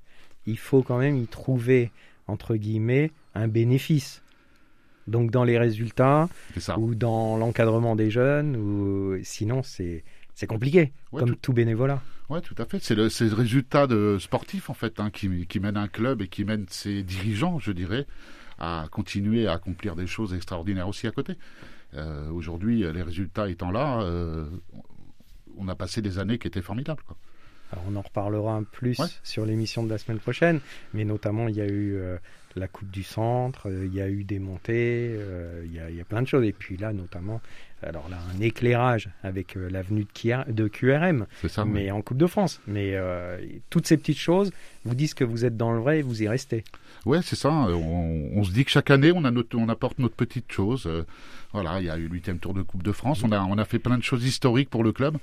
il 0.45 0.57
faut 0.57 0.83
quand 0.83 0.97
même 0.97 1.17
y 1.17 1.27
trouver, 1.27 1.91
entre 2.27 2.55
guillemets, 2.55 3.11
un 3.35 3.47
bénéfice. 3.47 4.21
Donc 5.07 5.31
dans 5.31 5.43
les 5.43 5.57
résultats, 5.57 6.29
ou 6.77 6.95
dans 6.95 7.35
l'encadrement 7.37 7.95
des 7.95 8.09
jeunes, 8.09 8.55
ou 8.55 9.17
sinon 9.23 9.61
c'est 9.61 10.03
c'est 10.35 10.47
compliqué, 10.47 10.91
comme 11.11 11.35
tout, 11.35 11.53
bénévolat. 11.53 12.01
Oui, 12.29 12.41
tout 12.41 12.55
à 12.57 12.65
fait. 12.65 12.79
C'est 12.81 12.95
le, 12.95 13.07
le, 13.07 13.33
résultat 13.33 13.87
de 13.87 14.17
sportif, 14.19 14.69
en 14.69 14.73
fait, 14.73 14.99
hein, 14.99 15.09
qui, 15.11 15.45
qui, 15.47 15.59
mène 15.59 15.77
un 15.77 15.87
club 15.87 16.21
et 16.21 16.27
qui 16.27 16.45
mène 16.45 16.65
ses 16.69 17.03
dirigeants, 17.03 17.59
je 17.59 17.71
dirais, 17.71 18.07
à 18.59 18.87
continuer 18.91 19.47
à 19.47 19.53
accomplir 19.53 19.95
des 19.95 20.07
choses 20.07 20.33
extraordinaires 20.33 20.87
aussi 20.87 21.07
à 21.07 21.11
côté. 21.11 21.35
Euh, 21.95 22.29
aujourd'hui, 22.29 22.79
les 22.91 23.01
résultats 23.03 23.49
étant 23.49 23.71
là, 23.71 24.01
euh, 24.01 24.47
on 25.57 25.67
a 25.67 25.75
passé 25.75 26.01
des 26.01 26.17
années 26.17 26.39
qui 26.39 26.47
étaient 26.47 26.61
formidables. 26.61 27.03
Quoi 27.03 27.17
on 27.87 27.95
en 27.95 28.01
reparlera 28.01 28.53
un 28.55 28.63
plus 28.63 28.99
sur 29.23 29.45
l'émission 29.45 29.83
de 29.83 29.89
la 29.89 29.97
semaine 29.97 30.19
prochaine, 30.19 30.59
mais 30.93 31.05
notamment 31.05 31.47
il 31.47 31.55
y 31.55 31.61
a 31.61 31.65
eu 31.65 31.95
euh, 31.95 32.17
la 32.55 32.67
Coupe 32.67 32.91
du 32.91 33.03
Centre, 33.03 33.69
euh, 33.69 33.85
il 33.85 33.93
y 33.93 34.01
a 34.01 34.09
eu 34.09 34.23
des 34.23 34.39
montées, 34.39 35.15
euh, 35.17 35.63
il, 35.65 35.73
y 35.73 36.01
a, 36.01 36.05
plein 36.05 36.21
de 36.21 36.27
choses. 36.27 36.45
Et 36.45 36.53
puis 36.53 36.77
là, 36.77 36.93
notamment, 36.93 37.41
alors 37.81 38.09
là, 38.09 38.17
un 38.35 38.41
éclairage 38.41 39.09
avec 39.23 39.55
l'avenue 39.55 40.05
de, 40.05 40.51
de, 40.51 40.67
QRM, 40.67 41.25
mais 41.65 41.91
en 41.91 42.01
Coupe 42.01 42.17
de 42.17 42.27
France. 42.27 42.61
Mais 42.67 42.95
toutes 43.69 43.87
ces 43.87 43.97
petites 43.97 44.19
choses 44.19 44.51
vous 44.85 44.95
disent 44.95 45.13
que 45.13 45.23
vous 45.23 45.43
êtes 45.45 45.57
dans 45.57 45.73
le 45.73 45.79
vrai 45.79 45.99
et 45.99 46.01
vous 46.01 46.23
y 46.23 46.27
restez. 46.27 46.63
Ouais, 47.05 47.21
c'est 47.21 47.35
ça. 47.35 47.49
On, 47.51 48.43
se 48.43 48.51
dit 48.51 48.63
que 48.63 48.71
chaque 48.71 48.89
année, 48.89 49.11
on, 49.13 49.25
a 49.25 49.31
notre, 49.31 49.57
on 49.57 49.67
apporte 49.67 49.99
notre 49.99 50.15
petite 50.15 50.49
chose. 50.51 50.89
voilà, 51.51 51.81
il 51.81 51.87
y 51.87 51.89
a 51.89 51.97
eu 51.97 52.07
le 52.07 52.13
huitième 52.13 52.39
tour 52.39 52.53
de 52.53 52.61
Coupe 52.61 52.83
de 52.83 52.93
France. 52.93 53.21
On 53.23 53.31
a, 53.33 53.41
on 53.41 53.57
a 53.57 53.65
fait 53.65 53.79
plein 53.79 53.97
de 53.97 54.03
choses 54.03 54.23
historiques 54.23 54.69
pour 54.69 54.83
le 54.83 54.93
club. 54.93 55.17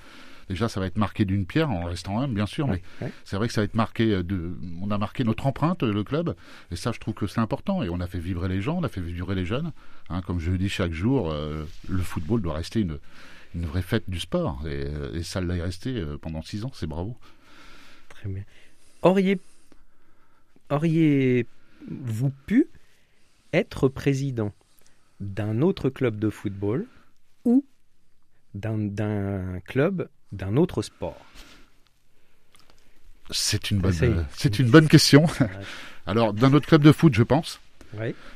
Déjà, 0.51 0.69
ça 0.69 0.81
va 0.81 0.87
être 0.87 0.99
marqué 0.99 1.25
d'une 1.25 1.47
pierre, 1.47 1.71
en 1.71 1.85
restant 1.85 2.19
humble, 2.19 2.35
bien 2.35 2.45
sûr, 2.45 2.67
mais 2.67 2.83
c'est 3.25 3.37
vrai 3.37 3.47
que 3.47 3.55
ça 3.55 3.61
va 3.61 3.67
être 3.67 3.77
marqué 3.77 4.15
euh, 4.15 4.25
de. 4.25 4.51
On 4.83 4.91
a 4.91 4.99
marqué 4.99 5.23
notre 5.23 5.47
empreinte, 5.47 5.85
le 5.85 6.03
club, 6.03 6.35
et 6.73 6.77
ça, 6.77 6.91
je 6.91 6.99
trouve 6.99 7.15
que 7.15 7.29
c'est 7.29 7.39
important. 7.39 7.85
Et 7.85 7.89
on 7.89 8.01
a 8.01 8.09
fait 8.09 8.19
vibrer 8.19 8.49
les 8.49 8.61
gens, 8.61 8.79
on 8.79 8.83
a 8.83 8.89
fait 8.89 9.01
vibrer 9.01 9.37
les 9.37 9.45
jeunes. 9.45 9.71
Hein, 10.09 10.23
comme 10.23 10.41
je 10.41 10.51
le 10.51 10.59
dis 10.59 10.69
chaque 10.69 10.91
jour, 10.91 11.31
euh, 11.31 11.65
le 11.89 12.03
football 12.03 12.43
doit 12.43 12.55
rester 12.55 12.81
une, 12.81 12.99
une 13.55 13.65
vraie 13.65 13.81
fête 13.81 14.11
du 14.11 14.19
sport. 14.19 14.67
Et, 14.67 15.23
ça 15.23 15.41
l'a 15.41 15.55
resté 15.55 16.05
pendant 16.21 16.43
six 16.43 16.65
ans, 16.65 16.73
c'est 16.75 16.89
bravo. 16.89 17.17
Très 18.09 18.29
bien. 18.29 18.43
Auriez, 19.03 19.39
auriez-vous 20.69 22.31
pu 22.47 22.67
être 23.53 23.87
président 23.87 24.53
d'un 25.21 25.63
autre 25.63 25.91
club 25.91 26.19
de 26.19 26.29
football 26.29 26.87
ou 27.45 27.65
d'un 28.55 29.61
club 29.61 30.09
d'un 30.33 30.57
autre 30.57 30.83
sport 30.83 31.17
C'est 33.31 33.71
une 33.71 33.79
bonne, 33.79 34.27
c'est 34.33 34.59
une 34.59 34.71
bonne 34.71 34.89
question. 34.89 35.27
Alors, 36.07 36.33
d'un 36.33 36.53
autre 36.53 36.67
club 36.67 36.83
de 36.83 36.93
foot, 36.93 37.15
je 37.15 37.23
pense. 37.23 37.61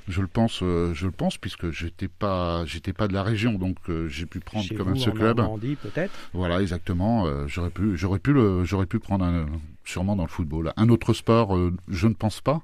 Je 0.08 0.20
le 0.20 0.26
pense, 0.26 0.60
euh, 0.62 0.92
je 0.94 1.06
le 1.06 1.12
pense, 1.12 1.38
puisque 1.38 1.70
j'étais 1.70 2.08
pas, 2.08 2.64
j'étais 2.66 2.92
pas 2.92 3.08
de 3.08 3.12
la 3.12 3.22
région, 3.22 3.54
donc 3.54 3.76
euh, 3.88 4.08
j'ai 4.08 4.26
pu 4.26 4.40
prendre 4.40 4.66
quand 4.76 4.84
même 4.84 4.96
ce 4.96 5.10
club. 5.10 5.40
peut-être. 5.82 6.12
Voilà, 6.32 6.60
exactement. 6.60 7.26
Euh, 7.26 7.46
j'aurais 7.46 7.70
pu, 7.70 7.96
j'aurais 7.96 8.18
pu 8.18 8.32
le, 8.32 8.64
j'aurais 8.64 8.86
pu 8.86 8.98
prendre 8.98 9.24
un, 9.24 9.46
sûrement 9.84 10.16
dans 10.16 10.24
le 10.24 10.28
football. 10.28 10.72
Un 10.76 10.88
autre 10.88 11.12
sport, 11.12 11.56
je 11.88 12.06
ne 12.08 12.14
pense 12.14 12.40
pas, 12.40 12.62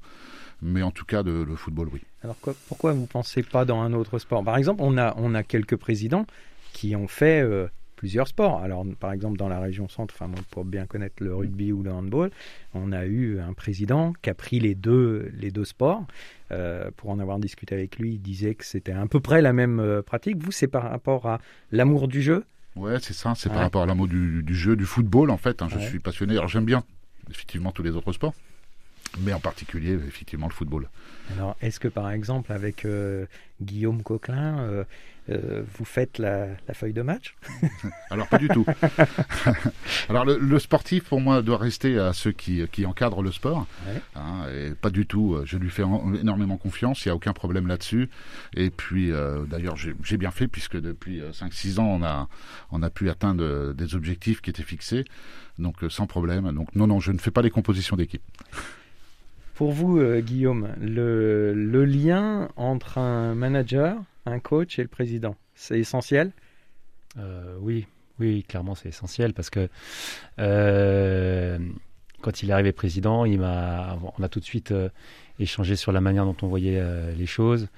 mais 0.62 0.82
en 0.82 0.90
tout 0.90 1.04
cas 1.04 1.22
de, 1.22 1.30
le 1.30 1.56
football, 1.56 1.88
oui. 1.92 2.02
Alors 2.22 2.36
pourquoi 2.68 2.92
vous 2.92 3.06
pensez 3.06 3.42
pas 3.42 3.64
dans 3.64 3.80
un 3.80 3.92
autre 3.92 4.18
sport? 4.18 4.44
Par 4.44 4.56
exemple, 4.56 4.82
on 4.82 4.98
a, 4.98 5.14
on 5.16 5.34
a 5.34 5.42
quelques 5.42 5.76
présidents 5.76 6.26
qui 6.72 6.94
ont 6.96 7.08
fait 7.08 7.42
plusieurs 8.00 8.28
sports. 8.28 8.62
Alors, 8.62 8.86
par 8.98 9.12
exemple, 9.12 9.36
dans 9.36 9.50
la 9.50 9.60
région 9.60 9.86
centre, 9.86 10.14
enfin, 10.18 10.32
pour 10.50 10.64
bien 10.64 10.86
connaître 10.86 11.22
le 11.22 11.34
rugby 11.34 11.70
ou 11.70 11.82
le 11.82 11.92
handball, 11.92 12.30
on 12.72 12.92
a 12.92 13.04
eu 13.04 13.38
un 13.40 13.52
président 13.52 14.14
qui 14.22 14.30
a 14.30 14.34
pris 14.34 14.58
les 14.58 14.74
deux, 14.74 15.30
les 15.34 15.50
deux 15.50 15.66
sports. 15.66 16.06
Euh, 16.50 16.90
pour 16.96 17.10
en 17.10 17.18
avoir 17.18 17.38
discuté 17.38 17.74
avec 17.74 17.98
lui, 17.98 18.14
il 18.14 18.18
disait 18.18 18.54
que 18.54 18.64
c'était 18.64 18.92
à 18.92 19.04
peu 19.06 19.20
près 19.20 19.42
la 19.42 19.52
même 19.52 19.80
euh, 19.80 20.00
pratique. 20.00 20.38
Vous, 20.42 20.50
c'est 20.50 20.66
par 20.66 20.84
rapport 20.84 21.26
à 21.26 21.40
l'amour 21.72 22.08
du 22.08 22.22
jeu? 22.22 22.46
Ouais, 22.74 22.96
c'est 23.02 23.12
ça. 23.12 23.34
C'est 23.36 23.50
par 23.50 23.58
rapport 23.60 23.82
à 23.82 23.86
l'amour 23.86 24.08
du, 24.08 24.54
jeu, 24.54 24.76
du 24.76 24.86
football, 24.86 25.28
en 25.28 25.36
fait. 25.36 25.60
Hein. 25.60 25.68
je 25.68 25.78
suis 25.78 25.98
passionné. 25.98 26.38
Alors, 26.38 26.48
j'aime 26.48 26.64
bien, 26.64 26.82
effectivement, 27.30 27.70
tous 27.70 27.82
les 27.82 27.96
autres 27.96 28.12
sports 28.14 28.32
mais 29.18 29.32
en 29.32 29.40
particulier 29.40 29.92
effectivement 29.92 30.46
le 30.46 30.52
football. 30.52 30.88
Alors, 31.36 31.56
est-ce 31.60 31.78
que 31.80 31.88
par 31.88 32.10
exemple 32.10 32.52
avec 32.52 32.84
euh, 32.84 33.26
Guillaume 33.60 34.02
Coquelin, 34.02 34.60
euh, 34.60 34.84
euh, 35.28 35.62
vous 35.76 35.84
faites 35.84 36.18
la, 36.18 36.48
feuille 36.72 36.92
de 36.92 37.02
match 37.02 37.36
Alors 38.10 38.26
pas 38.26 38.38
du 38.38 38.48
tout. 38.48 38.66
Alors 40.08 40.24
le, 40.24 40.58
sportif 40.58 41.04
pour 41.04 41.20
moi 41.20 41.42
doit 41.42 41.58
rester 41.58 41.98
à 41.98 42.12
ceux 42.12 42.32
qui, 42.32 42.66
qui 42.72 42.84
encadrent 42.84 43.22
le 43.22 43.30
sport. 43.30 43.66
Hein, 44.16 44.46
et 44.52 44.70
pas 44.74 44.90
du 44.90 45.06
tout. 45.06 45.38
Je 45.44 45.56
lui 45.56 45.70
fais 45.70 45.82
énormément 45.82 46.56
confiance. 46.56 47.04
Il 47.04 47.08
n'y 47.08 47.12
a 47.12 47.14
aucun 47.14 47.32
problème 47.32 47.68
là-dessus. 47.68 48.08
Et 48.56 48.70
puis 48.70 49.12
d'ailleurs 49.48 49.76
j'ai 49.76 50.16
bien 50.16 50.30
fait 50.30 50.48
puisque 50.48 50.80
depuis 50.80 51.20
5-6 51.20 51.78
ans 51.78 51.86
on 51.86 52.02
a 52.02 52.28
on 52.72 52.82
a 52.82 52.90
pu 52.90 53.08
atteindre 53.08 53.72
des 53.72 53.94
objectifs 53.94 54.40
qui 54.40 54.50
étaient 54.50 54.62
fixés. 54.62 55.04
Donc 55.58 55.76
sans 55.90 56.06
problème. 56.06 56.50
Donc 56.52 56.74
non 56.74 56.88
non 56.88 56.98
je 56.98 57.12
ne 57.12 57.18
fais 57.18 57.30
pas 57.30 57.42
les 57.42 57.50
compositions 57.50 57.96
d'équipe. 57.96 58.22
Pour 59.60 59.72
vous, 59.72 59.98
euh, 59.98 60.22
Guillaume, 60.22 60.74
le, 60.80 61.84
lien 61.84 62.48
entre 62.56 62.96
un 62.96 63.34
manager, 63.34 64.02
un 64.24 64.38
coach 64.38 64.78
et 64.78 64.82
le 64.82 64.88
président, 64.88 65.36
c'est 65.54 65.78
essentiel? 65.78 66.32
Euh, 67.18 67.58
Oui, 67.60 67.86
oui, 68.18 68.42
clairement 68.42 68.74
c'est 68.74 68.88
essentiel 68.88 69.34
parce 69.34 69.50
que 69.50 69.68
euh, 70.38 71.58
quand 72.22 72.42
il 72.42 72.48
est 72.48 72.54
arrivé 72.54 72.72
président, 72.72 73.26
il 73.26 73.42
on 73.42 74.22
a 74.22 74.28
tout 74.30 74.40
de 74.40 74.46
suite 74.46 74.72
échangé 75.38 75.76
sur 75.76 75.92
la 75.92 76.00
manière 76.00 76.24
dont 76.24 76.36
on 76.40 76.46
voyait 76.46 76.82
les 77.14 77.26
choses. 77.26 77.68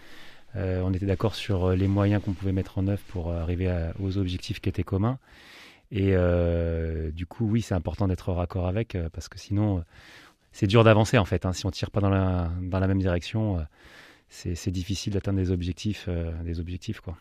on 0.54 0.94
était 0.94 1.06
d'accord 1.06 1.34
sur 1.34 1.70
les 1.70 1.88
moyens 1.88 2.22
qu'on 2.22 2.32
pouvait 2.32 2.52
mettre 2.52 2.78
en 2.78 2.86
œuvre 2.86 3.02
pour 3.08 3.32
arriver 3.32 3.90
aux 3.98 4.18
objectifs 4.18 4.60
qui 4.60 4.68
étaient 4.68 4.84
communs. 4.84 5.18
Et 5.90 6.14
du 7.12 7.26
coup, 7.26 7.44
oui, 7.50 7.60
c'est 7.60 7.74
important 7.74 8.06
d'être 8.06 8.32
raccord 8.32 8.68
avec 8.68 8.96
parce 9.12 9.28
que 9.28 9.40
sinon 9.40 9.82
c'est 10.52 10.66
dur 10.66 10.84
d'avancer 10.84 11.18
en 11.18 11.24
fait. 11.24 11.44
Hein. 11.46 11.52
Si 11.52 11.66
on 11.66 11.70
tire 11.70 11.90
pas 11.90 12.00
dans 12.00 12.10
la, 12.10 12.50
dans 12.60 12.78
la 12.78 12.86
même 12.86 13.00
direction, 13.00 13.58
euh, 13.58 13.62
c'est 14.28 14.70
difficile 14.70 15.14
d'atteindre 15.14 15.38
des 15.38 15.50
objectifs, 15.50 16.06
euh, 16.08 16.30
des 16.42 16.60
objectifs 16.60 17.00
quoi. 17.00 17.16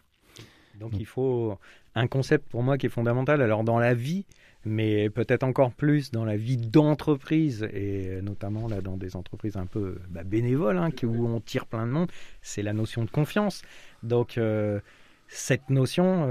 Donc, 0.80 0.94
il 0.98 1.06
faut 1.06 1.60
un 1.94 2.08
concept 2.08 2.50
pour 2.50 2.64
moi 2.64 2.78
qui 2.78 2.88
est 2.88 2.90
fondamental. 2.90 3.42
Alors 3.42 3.64
dans 3.64 3.78
la 3.78 3.94
vie, 3.94 4.26
mais 4.66 5.10
peut-être 5.12 5.44
encore 5.44 5.74
plus 5.74 6.10
dans 6.10 6.26
la 6.26 6.38
vie 6.38 6.58
d'entreprise 6.58 7.68
et 7.72 8.20
notamment 8.24 8.68
là 8.68 8.82
dans 8.82 8.98
des 8.98 9.16
entreprises 9.16 9.58
un 9.58 9.68
peu 9.68 10.00
bah, 10.10 10.24
bénévoles 10.24 10.78
hein, 10.80 10.90
où 11.04 11.28
on 11.28 11.40
tire 11.40 11.68
plein 11.68 11.86
de 11.86 11.92
monde, 11.92 12.10
c'est 12.42 12.64
la 12.64 12.74
notion 12.74 13.04
de 13.04 13.12
confiance. 13.12 13.62
Donc 14.02 14.38
euh, 14.38 14.80
cette 15.28 15.70
notion, 15.70 16.28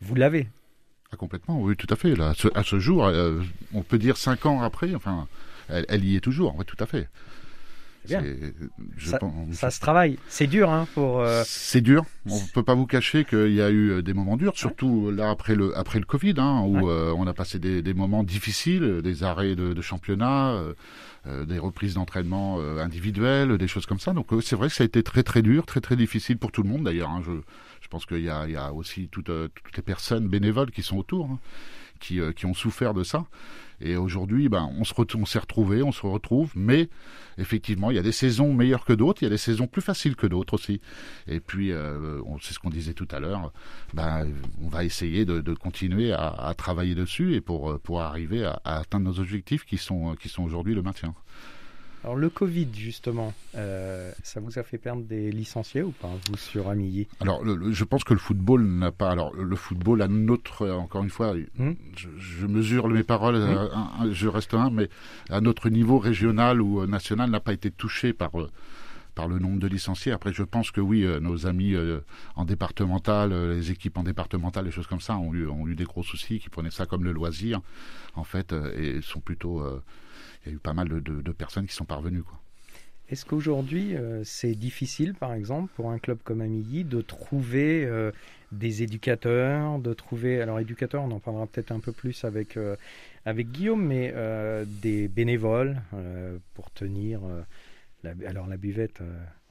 vous 0.00 0.14
l'avez. 0.14 0.48
Ah, 1.10 1.16
complètement, 1.16 1.60
oui, 1.60 1.76
tout 1.76 1.88
à 1.90 1.96
fait. 1.96 2.14
Là, 2.14 2.34
à 2.54 2.62
ce, 2.62 2.78
jour, 2.78 3.10
on 3.74 3.82
peut 3.82 3.98
dire 3.98 4.16
cinq 4.16 4.46
ans 4.46 4.62
après, 4.62 4.94
enfin, 4.94 5.26
elle, 5.88 6.04
y 6.04 6.16
est 6.16 6.20
toujours, 6.20 6.54
oui, 6.56 6.64
tout 6.64 6.76
à 6.78 6.86
fait. 6.86 7.08
Bien. 8.06 8.22
Ça, 9.52 9.70
se 9.70 9.80
travaille. 9.80 10.18
C'est 10.28 10.48
dur, 10.48 10.70
hein, 10.70 10.88
pour. 10.94 11.20
Euh, 11.20 11.42
c'est 11.46 11.80
dur. 11.80 12.04
On 12.28 12.34
ne 12.34 12.52
peut 12.52 12.64
pas 12.64 12.74
vous 12.74 12.86
cacher 12.86 13.24
qu'il 13.24 13.52
y 13.52 13.62
a 13.62 13.70
eu 13.70 13.90
euh, 13.90 14.02
des 14.02 14.12
moments 14.12 14.36
durs, 14.36 14.56
surtout 14.56 15.08
euh, 15.08 15.12
là 15.12 15.30
après 15.30 15.54
le 15.54 15.76
après 15.78 16.00
le 16.00 16.04
Covid, 16.04 16.34
hein, 16.38 16.62
où 16.66 16.90
on 16.90 17.26
a 17.26 17.32
passé 17.32 17.58
des, 17.58 17.94
moments 17.94 18.24
difficiles, 18.24 19.02
des 19.02 19.22
arrêts 19.22 19.54
de, 19.54 19.80
championnat, 19.80 20.60
des 21.26 21.58
reprises 21.58 21.94
d'entraînement 21.94 22.58
individuelles, 22.78 23.56
des 23.56 23.68
choses 23.68 23.86
comme 23.86 24.00
ça. 24.00 24.12
Donc 24.12 24.30
c'est 24.42 24.56
vrai 24.56 24.68
que 24.68 24.74
ça 24.74 24.82
a 24.82 24.86
été 24.86 25.02
très 25.02 25.22
très 25.22 25.42
dur, 25.42 25.66
très 25.66 25.80
très 25.80 25.96
difficile 25.96 26.38
pour 26.38 26.50
tout 26.50 26.62
le 26.62 26.68
monde 26.68 26.84
d'ailleurs. 26.84 27.10
Hein. 27.10 27.22
Je, 27.24 27.32
je 27.80 27.88
pense 27.88 28.06
qu'il 28.06 28.18
y, 28.18 28.24
y 28.24 28.56
a, 28.56 28.72
aussi 28.72 29.08
toutes, 29.08 29.26
toutes 29.26 29.76
les 29.76 29.82
personnes 29.82 30.26
bénévoles 30.26 30.70
qui 30.70 30.82
sont 30.82 30.96
autour, 30.96 31.26
hein, 31.26 31.38
qui, 32.02 32.20
qui 32.36 32.46
ont 32.46 32.54
souffert 32.54 32.92
de 32.92 33.04
ça. 33.04 33.24
Et 33.80 33.96
aujourd'hui, 33.96 34.48
ben, 34.48 34.70
on 34.78 34.84
se 34.84 34.94
s'est 35.26 35.38
retrouvés, 35.38 35.82
on 35.82 35.90
se 35.90 36.06
retrouve, 36.06 36.52
mais 36.54 36.88
effectivement, 37.36 37.90
il 37.90 37.96
y 37.96 37.98
a 37.98 38.02
des 38.02 38.12
saisons 38.12 38.54
meilleures 38.54 38.84
que 38.84 38.92
d'autres, 38.92 39.22
il 39.22 39.24
y 39.24 39.26
a 39.26 39.30
des 39.30 39.38
saisons 39.38 39.66
plus 39.66 39.82
faciles 39.82 40.14
que 40.14 40.26
d'autres 40.26 40.54
aussi. 40.54 40.80
Et 41.26 41.40
puis, 41.40 41.72
euh, 41.72 42.20
c'est 42.40 42.54
ce 42.54 42.60
qu'on 42.60 42.70
disait 42.70 42.94
tout 42.94 43.08
à 43.10 43.18
l'heure, 43.18 43.52
ben, 43.92 44.28
on 44.62 44.68
va 44.68 44.84
essayer 44.84 45.24
de, 45.24 45.54
continuer 45.54 46.12
à, 46.12 46.54
travailler 46.56 46.94
dessus 46.94 47.34
et 47.34 47.40
pour, 47.40 47.80
pour 47.80 48.02
arriver 48.02 48.44
à, 48.44 48.60
à 48.64 48.78
atteindre 48.78 49.06
nos 49.06 49.18
objectifs 49.18 49.64
qui 49.64 49.78
sont, 49.78 50.14
qui 50.14 50.28
sont 50.28 50.44
aujourd'hui 50.44 50.74
le 50.74 50.82
maintien. 50.82 51.14
Alors 52.04 52.16
le 52.16 52.30
Covid 52.30 52.68
justement, 52.74 53.32
euh, 53.54 54.10
ça 54.24 54.40
vous 54.40 54.58
a 54.58 54.64
fait 54.64 54.78
perdre 54.78 55.02
des 55.02 55.30
licenciés 55.30 55.82
ou 55.82 55.92
pas 55.92 56.10
vous 56.28 56.36
sur 56.36 56.68
Amilly 56.68 57.06
Alors 57.20 57.44
je 57.44 57.84
pense 57.84 58.02
que 58.02 58.12
le 58.12 58.18
football 58.18 58.64
n'a 58.64 58.90
pas. 58.90 59.10
Alors 59.10 59.32
le 59.34 59.56
football 59.56 60.02
à 60.02 60.08
notre 60.08 60.68
encore 60.68 61.04
une 61.04 61.10
fois, 61.10 61.34
hmm? 61.34 61.72
je, 61.94 62.46
mesure 62.46 62.88
mes 62.88 63.04
paroles, 63.04 63.36
hmm? 63.36 63.68
euh, 64.04 64.12
je 64.12 64.26
reste 64.26 64.54
un, 64.54 64.70
mais 64.70 64.88
à 65.30 65.40
notre 65.40 65.68
niveau 65.68 65.98
régional 65.98 66.60
ou 66.60 66.80
euh, 66.80 66.86
national 66.86 67.30
n'a 67.30 67.40
pas 67.40 67.52
été 67.52 67.70
touché 67.70 68.12
par 68.12 68.32
par 69.14 69.28
le 69.28 69.38
nombre 69.38 69.60
de 69.60 69.68
licenciés. 69.68 70.10
Après, 70.10 70.32
je 70.32 70.42
pense 70.42 70.70
que 70.70 70.80
oui, 70.80 71.06
nos 71.20 71.46
amis 71.46 71.74
en 72.34 72.46
départemental, 72.46 73.34
les 73.52 73.70
équipes 73.70 73.98
en 73.98 74.04
départemental, 74.04 74.64
les 74.64 74.70
choses 74.70 74.86
comme 74.86 75.02
ça, 75.02 75.18
ont 75.18 75.34
eu, 75.34 75.46
ont 75.46 75.68
eu 75.68 75.74
des 75.74 75.84
gros 75.84 76.02
soucis, 76.02 76.38
qui 76.38 76.48
prenaient 76.48 76.70
ça 76.70 76.86
comme 76.86 77.04
le 77.04 77.12
loisir, 77.12 77.60
en 78.14 78.24
fait, 78.24 78.54
et 78.74 79.02
sont 79.02 79.20
plutôt 79.20 79.62
il 80.44 80.48
y 80.50 80.52
a 80.52 80.54
eu 80.56 80.58
pas 80.58 80.72
mal 80.72 80.88
de, 80.88 81.32
personnes 81.32 81.66
qui 81.66 81.74
sont 81.74 81.84
parvenues. 81.84 82.22
Est-ce 83.08 83.26
qu'aujourd'hui, 83.26 83.94
euh, 83.94 84.22
c'est 84.24 84.54
difficile, 84.54 85.14
par 85.14 85.34
exemple, 85.34 85.70
pour 85.74 85.90
un 85.90 85.98
club 85.98 86.18
comme 86.24 86.40
Amilly, 86.40 86.84
de 86.84 87.00
trouver 87.02 87.84
euh, 87.84 88.10
des 88.52 88.82
éducateurs, 88.82 89.78
de 89.78 89.92
trouver, 89.92 90.40
alors 90.40 90.58
éducateurs, 90.60 91.02
on 91.02 91.10
en 91.10 91.20
parlera 91.20 91.46
peut-être 91.46 91.72
un 91.72 91.80
peu 91.80 91.92
plus 91.92 92.24
avec, 92.24 92.56
euh, 92.56 92.76
avec 93.26 93.50
Guillaume, 93.50 93.84
mais 93.84 94.14
des 94.66 95.08
bénévoles 95.08 95.80
pour 96.54 96.70
tenir, 96.70 97.20
alors 98.26 98.46
la 98.46 98.56
buvette 98.56 99.00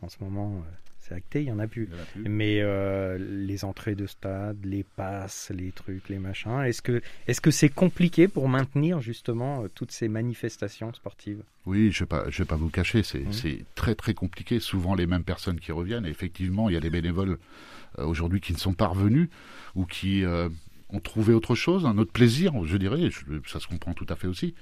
en 0.01 0.09
ce 0.09 0.17
moment, 0.21 0.63
c'est 1.01 1.15
acté, 1.15 1.41
il 1.41 1.47
y 1.47 1.51
en 1.51 1.59
a 1.59 1.67
plus. 1.67 1.89
Mais 2.15 2.61
euh, 2.61 3.17
les 3.17 3.65
entrées 3.65 3.95
de 3.95 4.05
stade, 4.05 4.57
les 4.63 4.83
passes, 4.83 5.51
les 5.53 5.71
trucs, 5.71 6.09
les 6.09 6.19
machins, 6.19 6.61
est-ce 6.61 6.81
que 6.81 7.01
est-ce 7.27 7.41
que 7.41 7.51
c'est 7.51 7.69
compliqué 7.69 8.27
pour 8.27 8.47
maintenir 8.47 9.01
justement 9.01 9.63
euh, 9.63 9.67
toutes 9.73 9.91
ces 9.91 10.07
manifestations 10.07 10.93
sportives? 10.93 11.43
Oui, 11.65 11.91
je 11.91 12.03
ne 12.03 12.09
vais, 12.09 12.29
vais, 12.29 12.45
pas 12.45 12.55
vous 12.55 12.69
cacher, 12.69 12.99
mmh. 12.99 13.31
c'est 13.31 13.65
très 13.75 13.95
très 13.95 14.13
compliqué. 14.13 14.59
Souvent 14.59 14.95
les 14.95 15.07
mêmes 15.07 15.23
personnes 15.23 15.59
qui 15.59 15.71
reviennent. 15.71 16.05
effectivement, 16.05 16.69
il 16.69 16.73
y 16.73 16.77
a 16.77 16.81
des 16.81 16.89
bénévoles 16.89 17.37
euh, 17.99 18.05
aujourd'hui 18.05 18.39
qui 18.39 18.53
ne 18.53 18.59
sont 18.59 18.73
pas 18.73 18.87
revenus 18.87 19.29
ou 19.75 19.85
qui 19.85 20.23
ont 20.89 20.99
trouvé 20.99 21.33
autre 21.33 21.55
chose, 21.55 21.85
un 21.85 21.97
autre 21.97 22.11
plaisir, 22.11 22.53
je 22.65 22.77
dirais. 22.77 23.09
ça 23.47 23.59
se 23.59 23.67
comprend 23.67 23.93
tout 23.93 24.05
à 24.09 24.15
fait 24.15 24.27
aussi 24.27 24.53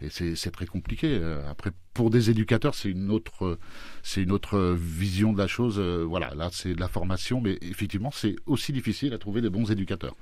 et 0.00 0.08
c'est 0.10 0.50
très 0.50 0.66
compliqué. 0.66 1.18
Euh, 1.20 1.48
après, 1.50 1.70
pour 1.94 2.10
des 2.10 2.30
éducateurs, 2.30 2.74
c'est 2.74 2.90
une 2.90 3.10
autre, 3.10 3.58
c'est 4.02 4.22
une 4.22 4.32
autre 4.32 4.74
vision 4.78 5.32
de 5.32 5.38
la 5.38 5.46
chose. 5.46 5.78
Euh, 5.78 6.04
voilà, 6.04 6.34
là, 6.34 6.48
c'est 6.52 6.74
de 6.74 6.80
la 6.80 6.88
formation, 6.88 7.40
mais 7.40 7.58
effectivement, 7.62 8.10
c'est 8.10 8.36
aussi 8.46 8.72
difficile 8.72 9.12
à 9.12 9.18
trouver 9.18 9.40
des 9.40 9.50
bons 9.50 9.70
éducateurs, 9.70 10.16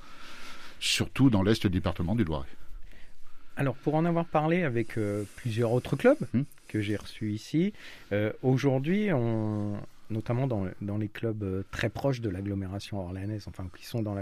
surtout 0.81 1.31
dans 1.31 1.43
l'est 1.43 1.67
du 1.67 1.71
département 1.71 2.15
du 2.15 2.25
Loiret. 2.25 2.49
Alors, 3.57 3.75
pour 3.75 3.95
en 3.95 4.05
avoir 4.05 4.27
parlé 4.27 4.63
avec 4.63 4.99
euh, 4.99 5.25
plusieurs 5.37 5.73
autres 5.73 5.97
clubs 5.97 6.19
hum. 6.35 6.45
que 6.69 6.81
j'ai 6.81 6.97
reçus 6.97 7.33
ici, 7.33 7.73
aujourd'hui, 8.43 9.13
on, 9.13 9.81
notamment 10.11 10.47
dans, 10.47 10.67
dans, 10.81 10.97
les 10.97 11.09
clubs 11.09 11.65
très 11.71 11.89
proches 11.89 12.21
de 12.21 12.31
l'agglomération 12.31 12.99
orléanaise, 13.01 13.47
enfin 13.49 13.69
qui 13.77 13.87
sont 13.87 14.03
dans 14.03 14.15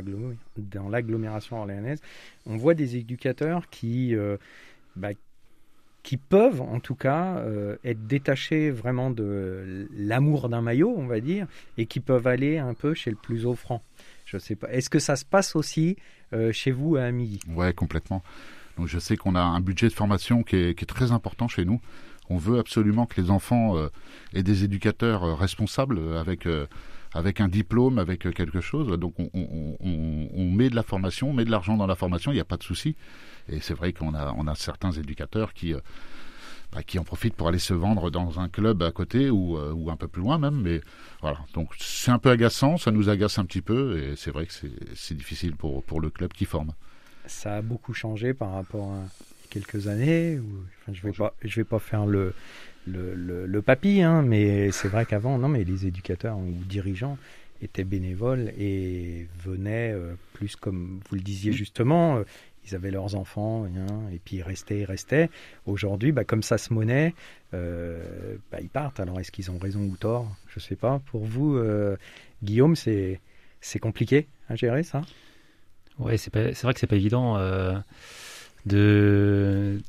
l'agglomération 0.88 1.58
orléanaise, 1.58 2.00
on 2.46 2.56
voit 2.56 2.75
des 2.75 2.96
éducateurs 2.96 3.68
qui, 3.70 4.14
euh, 4.14 4.36
bah, 4.96 5.10
qui 6.06 6.16
peuvent 6.16 6.60
en 6.60 6.78
tout 6.78 6.94
cas 6.94 7.38
euh, 7.38 7.76
être 7.84 8.06
détachés 8.06 8.70
vraiment 8.70 9.10
de 9.10 9.88
l'amour 9.92 10.48
d'un 10.48 10.62
maillot, 10.62 10.94
on 10.96 11.06
va 11.06 11.20
dire, 11.20 11.46
et 11.76 11.86
qui 11.86 11.98
peuvent 12.00 12.28
aller 12.28 12.58
un 12.58 12.75
peu 12.75 12.94
chez 12.94 13.10
le 13.10 13.16
plus 13.16 13.44
offrant. 13.44 13.82
Je 14.25 14.38
sais 14.38 14.54
pas. 14.54 14.70
Est-ce 14.70 14.88
que 14.88 15.00
ça 15.00 15.16
se 15.16 15.25
passe 15.25 15.56
aussi 15.56 15.96
chez 16.52 16.72
vous 16.72 16.96
à 16.96 17.02
Amilly 17.02 17.40
Ouais, 17.54 17.72
complètement. 17.72 18.22
Donc 18.76 18.88
je 18.88 18.98
sais 18.98 19.16
qu'on 19.16 19.34
a 19.34 19.40
un 19.40 19.60
budget 19.60 19.88
de 19.88 19.94
formation 19.94 20.42
qui 20.42 20.56
est, 20.56 20.86
très 20.86 21.12
important 21.12 21.48
chez 21.48 21.64
nous. 21.64 21.80
On 22.28 22.36
veut 22.36 22.58
absolument 22.58 23.06
que 23.06 23.20
les 23.20 23.30
enfants 23.30 23.76
euh, 23.76 23.88
aient 24.34 24.42
des 24.42 24.64
éducateurs 24.64 25.25
euh, 25.25 25.34
responsables 25.34 26.00
avec 26.16 26.46
euh, 26.46 26.66
avec 27.12 27.40
un 27.40 27.48
diplôme, 27.48 27.98
avec 27.98 28.30
quelque 28.34 28.60
chose. 28.60 28.88
Donc 28.98 29.14
on, 29.18 30.50
met 30.50 30.70
de 30.70 30.76
la 30.76 30.82
formation, 30.82 31.30
on 31.30 31.32
met 31.32 31.44
de 31.44 31.50
l'argent 31.50 31.76
dans 31.76 31.86
la 31.86 31.96
formation, 31.96 32.32
il 32.32 32.34
n'y 32.34 32.40
a 32.40 32.44
pas 32.44 32.56
de 32.56 32.62
souci. 32.62 32.96
Et 33.48 33.60
c'est 33.60 33.75
vrai 33.75 33.92
qu'on 33.92 34.14
a, 34.14 34.54
certains 34.54 34.92
éducateurs 34.92 35.52
qui, 35.54 35.75
bah, 36.72 36.82
qui 36.82 36.98
en 36.98 37.04
profitent 37.04 37.34
pour 37.34 37.48
aller 37.48 37.58
se 37.58 37.75
vendre 37.75 38.10
dans 38.10 38.40
un 38.40 38.48
club 38.48 38.82
à 38.82 38.90
côté 38.90 39.30
ou, 39.30 39.58
ou 39.58 39.90
un 39.90 39.96
peu 39.96 40.08
plus 40.08 40.22
loin 40.22 40.38
même. 40.38 40.60
Mais 40.60 40.80
voilà, 41.20 41.38
donc 41.54 41.70
c'est 41.78 42.10
un 42.10 42.18
peu 42.18 42.30
agaçant, 42.30 42.76
ça 42.76 42.90
nous 42.90 43.08
agace 43.08 43.38
un 43.38 43.44
petit 43.44 43.62
peu 43.62 43.98
et 43.98 44.16
c'est 44.16 44.30
vrai 44.30 44.46
que 44.46 44.52
c'est 44.94 45.16
difficile 45.16 45.54
pour, 45.56 46.00
le 46.00 46.10
club 46.10 46.32
qui 46.32 46.44
forme. 46.44 46.72
Ça 47.26 47.56
a 47.56 47.62
beaucoup 47.62 47.94
changé 47.94 48.34
par 48.34 48.52
rapport 48.52 48.92
à, 48.92 49.04
quelques 49.50 49.88
années. 49.88 50.40
je 50.92 51.08
je 51.42 51.60
vais 51.60 51.64
pas 51.64 51.78
faire 51.78 52.06
le 52.06 52.34
le, 52.87 53.47
le, 53.47 53.62
papy, 53.62 54.02
hein, 54.02 54.23
mais 54.23 54.71
c'est 54.71 54.88
vrai 54.88 55.07
qu'avant, 55.07 55.38
non, 55.38 55.49
mais 55.49 55.64
les 55.64 55.87
éducateurs 55.87 56.38
ou 56.38 56.52
dirigeants 56.64 57.19
étaient 57.62 57.85
bénévoles 57.85 58.52
et 58.59 59.26
venaient 59.45 59.93
euh, 59.93 60.14
plus 60.35 60.57
comme 60.57 61.00
vous 61.09 61.16
le 61.16 61.23
disiez 61.23 61.52
justement. 61.52 62.19
Euh, 62.19 62.25
ils 62.69 62.75
avaient 62.75 62.90
leurs 62.90 63.14
enfants, 63.14 63.64
hein, 63.64 64.11
et 64.12 64.19
puis 64.19 64.37
ils 64.37 64.43
restaient, 64.43 64.81
ils 64.81 64.85
restaient. 64.85 65.31
Aujourd'hui, 65.66 66.11
bah, 66.11 66.25
comme 66.25 66.43
ça 66.43 66.59
se 66.59 66.73
monnaie, 66.73 67.14
euh, 67.55 68.37
bah, 68.50 68.59
ils 68.61 68.69
partent. 68.69 68.99
Alors, 68.99 69.21
est-ce 69.21 69.31
qu'ils 69.31 69.52
ont 69.52 69.59
raison 69.59 69.83
ou 69.83 69.97
tort? 69.97 70.35
Je 70.49 70.59
sais 70.59 70.75
pas. 70.75 71.00
Pour 71.07 71.25
vous, 71.25 71.61
Guillaume, 72.43 72.75
c'est 72.75 73.21
c'est 73.61 73.78
compliqué 73.78 74.26
à 74.49 74.57
gérer 74.57 74.83
ça? 74.83 75.02
Ouais, 76.00 76.16
c'est 76.16 76.35
vrai 76.35 76.75
que 76.75 76.81
c'est 76.81 76.88
pas 76.88 76.97
évident 76.97 77.38
de 78.66 79.81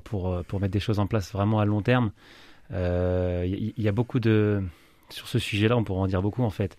pour, 0.00 0.42
pour, 0.42 0.60
mettre 0.60 0.72
des 0.72 0.80
choses 0.80 0.98
en 0.98 1.06
place 1.06 1.32
vraiment 1.32 1.60
à 1.60 1.64
long 1.64 1.82
terme. 1.82 2.10
Il 2.70 2.76
euh, 2.76 3.70
y, 3.76 3.88
a 3.88 3.92
beaucoup 3.92 4.18
de 4.18 4.62
sur 5.08 5.28
ce 5.28 5.38
sujet-là, 5.38 5.76
on 5.76 5.84
pourrait 5.84 6.00
en 6.00 6.06
dire 6.06 6.22
beaucoup 6.22 6.42
en 6.42 6.50
fait. 6.50 6.76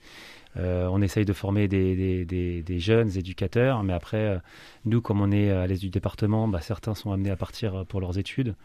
Euh, 0.58 0.88
on 0.92 1.02
essaye 1.02 1.24
de 1.24 1.34
former 1.34 1.68
des, 1.68 2.80
jeunes 2.80 3.16
éducateurs, 3.16 3.84
mais 3.84 3.94
après, 3.94 4.18
euh, 4.18 4.38
nous, 4.86 5.02
comme 5.02 5.22
on 5.22 5.32
est 5.32 5.52
à 5.52 5.68
l'aise 5.68 5.80
du 5.80 5.90
département, 5.90 6.48
bah, 6.48 6.62
certains 6.62 6.96
sont 6.96 7.12
amenés 7.12 7.30
à 7.30 7.36
partir 7.36 7.86
pour 7.86 8.02
leurs 8.02 8.18
études. 8.18 8.56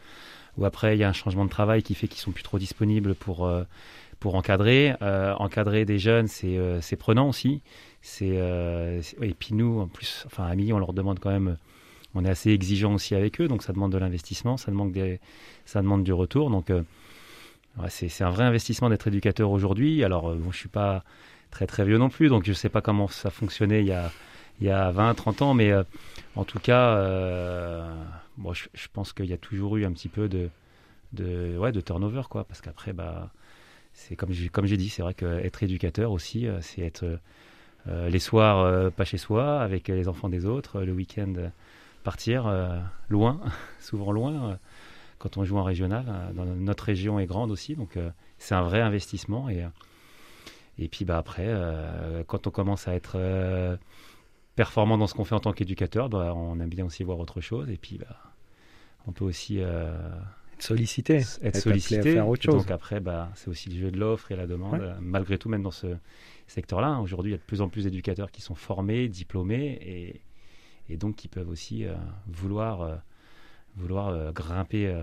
Ou 0.57 0.65
après, 0.65 0.97
il 0.97 1.01
y 1.01 1.05
a 1.05 1.09
un 1.09 1.13
changement 1.13 1.45
de 1.45 1.51
travail 1.51 1.83
qui 1.83 1.95
fait 1.95 2.09
qu'ils 2.09 2.21
sont 2.21 2.33
plus 2.33 2.43
trop 2.43 2.59
disponibles 2.59 3.15
pour, 3.15 3.51
pour 4.21 4.35
encadrer. 4.35 4.95
encadrer 5.01 5.85
des 5.85 5.99
jeunes, 5.99 6.29
c'est 6.29 6.97
prenant 6.99 7.29
aussi. 7.29 7.63
Et 8.21 9.35
puis 9.39 9.55
nous, 9.55 9.81
en 9.81 9.87
plus, 9.87 10.25
enfin 10.27 10.45
amis, 10.45 10.73
on 10.73 10.79
leur 10.79 10.93
demande 10.93 11.21
quand 11.21 11.31
même. 11.31 11.57
On 12.15 12.25
est 12.25 12.29
assez 12.29 12.51
exigeant 12.51 12.95
aussi 12.95 13.15
avec 13.15 13.41
eux, 13.41 13.49
donc 13.49 13.63
ça 13.63 13.73
demande 13.73 13.93
de 13.93 13.99
l'investissement, 13.99 14.57
ça 14.57 14.71
demande 14.71 14.93
du 16.05 16.13
retour. 16.13 16.51
Donc 16.51 16.71
euh, 16.71 16.83
c'est 17.89 18.23
un 18.23 18.31
vrai 18.31 18.45
investissement 18.45 18.91
d'être 18.91 19.09
éducateur 19.09 19.51
aujourd'hui. 19.51 20.05
Alors 20.05 20.31
euh, 20.31 20.37
bon, 20.37 20.53
suis 20.53 20.69
pas 20.69 21.05
très 21.51 21.85
vieux 21.85 21.99
non 21.99 22.09
plus, 22.09 22.29
donc 22.29 22.45
je 22.45 22.53
sais 22.53 22.69
pas 22.69 22.81
comment 22.81 23.09
ça 23.09 23.31
fonctionnait 23.31 23.81
il 23.81 23.87
y 23.87 23.93
a 23.93 24.11
il 24.61 24.67
y 24.67 24.71
a 24.71 24.91
20, 24.93 25.15
30 25.15 25.43
ans, 25.43 25.55
mais 25.55 25.73
euh, 25.73 25.83
en 26.37 26.45
tout 26.45 26.61
cas, 26.61 26.97
bon, 28.37 28.53
je, 28.53 28.69
pense 28.93 29.13
qu'il 29.13 29.27
y 29.27 29.33
a 29.33 29.39
toujours 29.39 29.77
eu 29.77 29.85
un 29.85 29.93
petit 29.93 30.09
peu 30.09 30.29
de 30.29 31.81
turnover 31.81 32.23
parce 32.31 32.61
qu'après 32.61 32.93
bah 32.93 33.31
c'est 33.95 34.17
comme 34.17 34.33
j'ai 34.33 34.49
comme 34.49 34.67
j'ai 34.67 34.77
dit, 34.77 34.89
c'est 34.89 35.03
vrai 35.03 35.15
qu'être 35.15 35.63
éducateur 35.63 36.13
aussi, 36.13 36.47
c'est 36.61 36.83
être 36.83 37.19
euh, 37.89 38.09
les 38.09 38.19
soirs, 38.19 38.61
euh, 38.61 38.91
pas 38.91 39.05
chez 39.05 39.19
soi, 39.19 39.61
avec 39.61 39.89
les 39.89 40.09
enfants 40.09 40.29
des 40.29 40.47
autres. 40.47 40.83
Le 40.83 40.93
week-end, 40.93 41.33
partir 42.03 42.47
euh, 42.47 42.79
loin, 43.09 43.41
souvent 43.81 44.13
loin, 44.13 44.59
quand 45.19 45.37
on 45.37 45.45
joue 45.45 45.57
en 45.57 45.65
régional. 45.65 46.33
Dans 46.35 46.45
notre 46.45 46.85
région 46.85 47.19
est 47.19 47.27
grande 47.27 47.51
aussi, 47.51 47.75
donc 47.75 47.99
c'est 48.39 48.55
un 48.55 48.63
vrai 48.63 48.81
investissement. 48.81 49.49
Et, 49.49 49.65
et 50.79 50.89
puis 50.89 51.05
bah, 51.05 51.19
après, 51.19 51.49
quand 52.27 52.47
on 52.47 52.51
commence 52.51 52.89
à 52.89 52.95
être 52.95 53.79
performant 54.57 54.99
dans 54.99 55.07
ce 55.07 55.15
qu'on 55.15 55.25
fait 55.25 55.37
en 55.37 55.41
tant 55.41 55.53
qu'éducateur, 55.53 56.09
bah, 56.09 56.35
on 56.35 56.59
aime 56.59 56.69
bien 56.69 56.85
aussi 56.85 57.05
voir 57.05 57.19
autre 57.21 57.41
chose. 57.41 57.71
Et 57.71 57.77
puis 57.77 57.99
bah, 57.99 58.17
on 59.07 59.13
peut 59.13 59.25
aussi 59.25 59.59
être 59.59 59.93
sollicité, 60.59 61.23
être, 61.43 61.57
sollicité. 61.57 62.15
faire 62.15 62.29
autre 62.29 62.43
chose. 62.43 62.57
donc 62.57 62.71
après, 62.73 62.99
bah, 62.99 63.31
c'est 63.37 63.49
aussi 63.49 63.69
le 63.71 63.79
jeu 63.79 63.91
de 63.93 63.99
l'offre 63.99 64.33
et 64.33 64.37
la 64.37 64.49
demande. 64.49 64.97
Malgré 65.01 65.39
tout, 65.39 65.49
même 65.49 65.63
dans 65.63 65.71
ce 65.71 65.97
secteur-là. 66.49 67.01
Aujourd'hui, 67.01 67.31
il 67.31 67.35
y 67.35 67.37
a 67.37 67.39
de 67.39 67.43
plus 67.43 67.61
en 67.61 67.69
plus 67.69 67.85
d'éducateurs 67.85 68.31
qui 68.31 68.43
sont 68.43 68.55
formés, 68.55 69.09
diplômés 69.09 69.79
et, 69.83 70.21
et 70.89 70.97
donc 70.97 71.17
qui 71.17 71.29
peuvent 71.29 71.49
aussi 71.49 71.85
euh, 71.85 71.95
vouloir, 72.27 72.83
euh, 72.83 72.97
vouloir 73.77 74.09
euh, 74.09 74.33
grimper, 74.33 74.95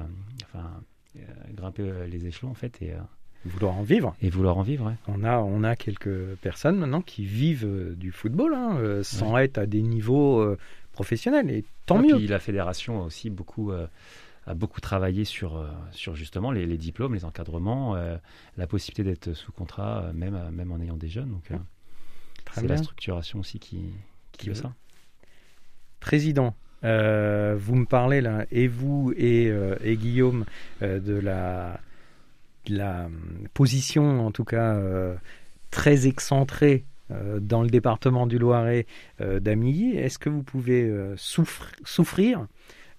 enfin, 0.44 0.82
grimper 1.54 2.08
les 2.08 2.28
échelons 2.28 2.50
en 2.50 2.56
fait 2.56 2.82
et 2.82 2.94
vouloir 3.46 3.76
en 3.76 3.84
vivre. 3.84 4.16
Et 4.22 4.30
vouloir 4.30 4.58
en 4.58 4.62
vivre. 4.62 4.94
On 5.08 5.24
a 5.24 5.40
on 5.40 5.64
a 5.64 5.76
quelques 5.76 6.36
personnes 6.36 6.78
maintenant 6.78 7.02
qui 7.02 7.26
vivent 7.26 7.96
du 7.96 8.12
football 8.12 8.54
hein, 8.54 9.02
sans 9.04 9.38
être 9.38 9.58
à 9.58 9.66
des 9.66 9.82
niveaux 9.82 10.56
professionnels 10.92 11.50
et 11.50 11.66
tant 11.86 12.00
ah, 12.00 12.02
mieux. 12.02 12.16
Puis 12.18 12.28
la 12.28 12.40
fédération 12.40 13.02
a 13.02 13.06
aussi 13.06 13.30
beaucoup 13.30 13.72
a 14.50 14.56
beaucoup 14.56 14.82
travaillé 14.82 15.26
sur, 15.26 15.58
euh, 15.58 15.68
sur 15.92 16.16
justement 16.16 16.52
les, 16.52 16.78
diplômes, 16.78 17.14
les 17.14 17.24
encadrements, 17.24 17.96
la 18.58 18.68
possibilité 18.68 19.04
d'être 19.04 19.34
sous 19.34 19.52
contrat, 19.52 20.12
même, 20.14 20.50
même 20.52 20.72
en 20.72 20.80
ayant 20.80 20.98
des 20.98 21.08
jeunes. 21.08 21.30
Donc, 21.30 21.52
c'est 22.54 22.68
la 22.68 22.78
structuration 22.78 23.40
aussi 23.40 23.60
qui, 23.60 23.92
qui 24.32 24.50
veut 24.50 24.56
ça. 24.56 24.74
Président, 26.00 26.56
vous 26.84 27.76
me 27.76 27.86
parlez 27.86 28.22
là, 28.22 28.46
et 28.52 28.68
vous 28.68 29.14
et, 29.18 29.52
et 29.84 29.98
Guillaume, 29.98 30.46
de 30.82 31.20
la, 31.20 31.80
position 33.54 34.26
en 34.26 34.32
tout 34.32 34.46
cas 34.46 34.80
très 35.72 36.08
excentrée 36.08 36.86
dans 37.42 37.64
le 37.64 37.70
département 37.70 38.28
du 38.28 38.38
Loiret 38.38 38.86
d'Amilly. 39.20 39.98
Est-ce 39.98 40.20
que 40.20 40.30
vous 40.30 40.44
pouvez 40.44 40.92
souffrir 41.18 42.48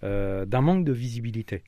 euh, 0.03 0.47
d'un 0.47 0.63
manque 0.63 0.85
de 0.85 0.93
visibilité? 0.93 1.63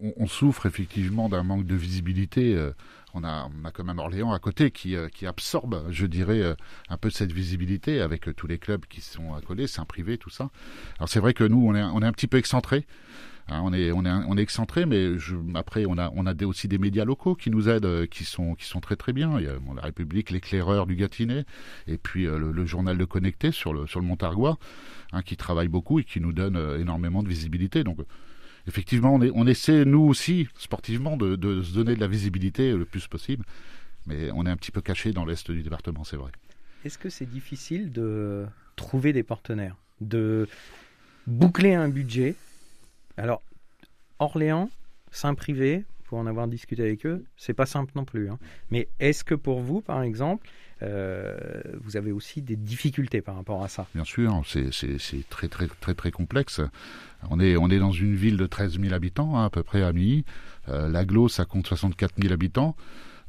On, 0.00 0.26
souffre 0.26 0.66
effectivement 0.66 1.28
d'un 1.28 1.42
manque 1.42 1.66
de 1.66 1.74
visibilité. 1.74 2.54
Euh, 2.54 2.72
on, 3.14 3.24
a, 3.24 3.48
quand 3.72 3.84
même 3.84 3.98
Orléans 3.98 4.32
à 4.32 4.38
côté 4.38 4.70
qui, 4.70 4.94
euh, 4.96 5.08
absorbe, 5.26 5.86
je 5.90 6.06
dirais, 6.06 6.42
un 6.88 6.96
peu 6.96 7.10
cette 7.10 7.32
visibilité 7.32 8.00
avec 8.00 8.34
tous 8.36 8.46
les 8.46 8.58
clubs 8.58 8.84
qui 8.86 9.00
sont 9.00 9.34
accolés, 9.34 9.66
c'est 9.66 9.80
un 9.80 9.84
privé, 9.84 10.18
tout 10.18 10.30
ça. 10.30 10.50
Alors 10.98 11.08
c'est 11.08 11.20
vrai 11.20 11.34
que 11.34 11.44
nous, 11.44 11.66
on 11.66 11.74
est, 11.74 12.06
un 12.06 12.12
petit 12.12 12.26
peu 12.26 12.36
excentré. 12.36 12.86
Hein, 13.48 13.60
on 13.62 13.72
est 13.72 13.92
on 13.92 14.36
excentré, 14.36 14.86
mais 14.86 15.12
après 15.54 15.84
on 15.86 15.96
a 15.96 16.44
aussi 16.44 16.66
des 16.68 16.78
médias 16.78 17.04
locaux 17.04 17.36
qui 17.36 17.50
nous 17.50 17.68
aident, 17.68 18.06
qui 18.08 18.24
sont 18.24 18.56
très 18.82 18.96
très 18.96 19.12
bien. 19.12 19.38
Il 19.38 19.44
y 19.44 19.48
a 19.48 19.56
la 19.74 19.82
République, 19.82 20.30
l'éclaireur 20.30 20.86
du 20.86 20.96
Gâtinais, 20.96 21.44
et 21.86 21.96
puis 21.96 22.24
le, 22.24 22.66
journal 22.66 22.98
de 22.98 23.04
Connecté 23.04 23.52
sur 23.52 23.72
le 23.72 23.86
sur 23.86 24.00
le 24.00 24.06
Montargois. 24.06 24.58
Hein, 25.12 25.22
qui 25.22 25.36
travaillent 25.36 25.68
beaucoup 25.68 26.00
et 26.00 26.04
qui 26.04 26.20
nous 26.20 26.32
donnent 26.32 26.56
euh, 26.56 26.80
énormément 26.80 27.22
de 27.22 27.28
visibilité. 27.28 27.84
Donc, 27.84 27.98
effectivement, 28.66 29.14
on, 29.14 29.46
essaie, 29.46 29.84
nous 29.84 30.02
aussi, 30.02 30.48
sportivement, 30.58 31.16
de, 31.16 31.62
se 31.62 31.74
donner 31.74 31.94
de 31.94 32.00
la 32.00 32.08
visibilité 32.08 32.72
le 32.72 32.84
plus 32.84 33.06
possible. 33.06 33.44
Mais 34.06 34.30
on 34.32 34.46
est 34.46 34.50
un 34.50 34.56
petit 34.56 34.70
peu 34.70 34.80
caché 34.80 35.12
dans 35.12 35.24
l'est 35.24 35.50
du 35.50 35.62
département, 35.62 36.04
c'est 36.04 36.16
vrai. 36.16 36.30
Est-ce 36.84 36.98
que 36.98 37.10
c'est 37.10 37.26
difficile 37.26 37.90
de 37.90 38.46
trouver 38.76 39.12
des 39.12 39.22
partenaires, 39.22 39.76
de 40.00 40.48
boucler 41.26 41.74
un 41.74 41.88
budget? 41.88 42.36
Alors, 43.16 43.42
Orléans, 44.18 44.70
Saint-Privé, 45.10 45.84
pour 46.04 46.18
en 46.18 46.26
avoir 46.26 46.46
discuté 46.46 46.82
avec 46.82 47.04
eux, 47.04 47.24
c'est 47.36 47.54
pas 47.54 47.66
simple 47.66 47.92
non 47.96 48.04
plus. 48.04 48.30
Hein. 48.30 48.38
Mais 48.70 48.88
est-ce 49.00 49.24
que 49.24 49.34
pour 49.34 49.60
vous, 49.60 49.80
par 49.80 50.02
exemple, 50.02 50.48
vous 50.80 51.96
avez 51.96 52.12
aussi 52.12 52.42
des 52.42 52.56
difficultés 52.56 53.20
par 53.22 53.36
rapport 53.36 53.62
à 53.62 53.68
ça. 53.68 53.86
Bien 53.94 54.04
sûr, 54.04 54.42
c'est 54.44 55.28
très 55.28 55.48
très 55.48 55.68
très 55.68 55.94
très 55.94 56.10
complexe. 56.10 56.60
On 57.30 57.40
est 57.40 57.56
on 57.56 57.68
est 57.70 57.78
dans 57.78 57.92
une 57.92 58.14
ville 58.14 58.36
de 58.36 58.46
13 58.46 58.78
000 58.80 58.94
habitants 58.94 59.38
hein, 59.38 59.46
à 59.46 59.50
peu 59.50 59.62
près 59.62 59.82
à 59.82 59.92
Milly. 59.92 60.24
Euh, 60.68 60.88
L'aglo 60.88 61.28
ça 61.28 61.44
compte 61.44 61.66
64 61.66 62.14
000 62.20 62.32
habitants. 62.32 62.76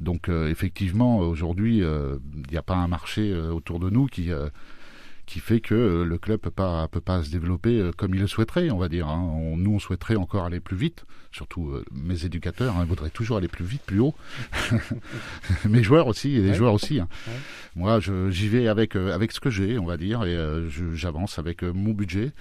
Donc 0.02 0.30
euh, 0.30 0.50
effectivement 0.50 1.20
aujourd'hui 1.20 1.78
il 1.78 2.52
n'y 2.52 2.58
a 2.58 2.64
pas 2.64 2.76
un 2.76 2.88
marché 2.88 3.34
autour 3.34 3.80
de 3.80 3.90
nous 3.90 4.08
qui 4.08 4.32
qui 5.28 5.40
fait 5.40 5.60
que 5.60 6.04
le 6.04 6.18
club 6.18 6.40
peut 6.40 6.50
pas 6.50 6.88
peut 6.88 7.02
pas 7.02 7.22
se 7.22 7.30
développer 7.30 7.92
comme 7.98 8.16
il 8.16 8.22
le 8.22 8.28
souhaiterait, 8.28 8.72
on 8.72 8.78
va 8.78 8.90
dire. 8.90 9.08
Hein. 9.08 9.54
nous, 9.56 9.76
on 9.76 9.80
souhaiterait 9.80 10.16
encore 10.16 10.46
aller 10.46 10.60
plus 10.60 10.78
vite, 10.78 11.06
surtout 11.32 11.74
mes 11.92 12.26
éducateurs 12.26 12.76
hein, 12.76 12.86
voudraient 12.86 13.12
toujours 13.12 13.38
aller 13.38 13.48
plus 13.48 13.66
vite, 13.66 13.84
plus 13.86 14.00
haut. 14.00 14.16
mes 15.70 15.84
joueurs 15.84 16.08
aussi, 16.08 16.36
et 16.36 16.42
les 16.42 16.56
joueurs 16.56 16.74
aussi. 16.74 17.00
Hein. 17.00 17.08
Moi, 17.76 18.00
j'y 18.00 18.48
vais 18.48 18.68
avec 18.68 18.96
avec 18.96 19.32
ce 19.32 19.40
que 19.40 19.52
j'ai, 19.52 19.78
on 19.78 19.86
va 19.86 19.98
dire, 19.98 20.24
et 20.24 20.36
j'avance 20.94 21.38
avec 21.38 21.62
mon 21.62 21.92
budget. 21.92 22.32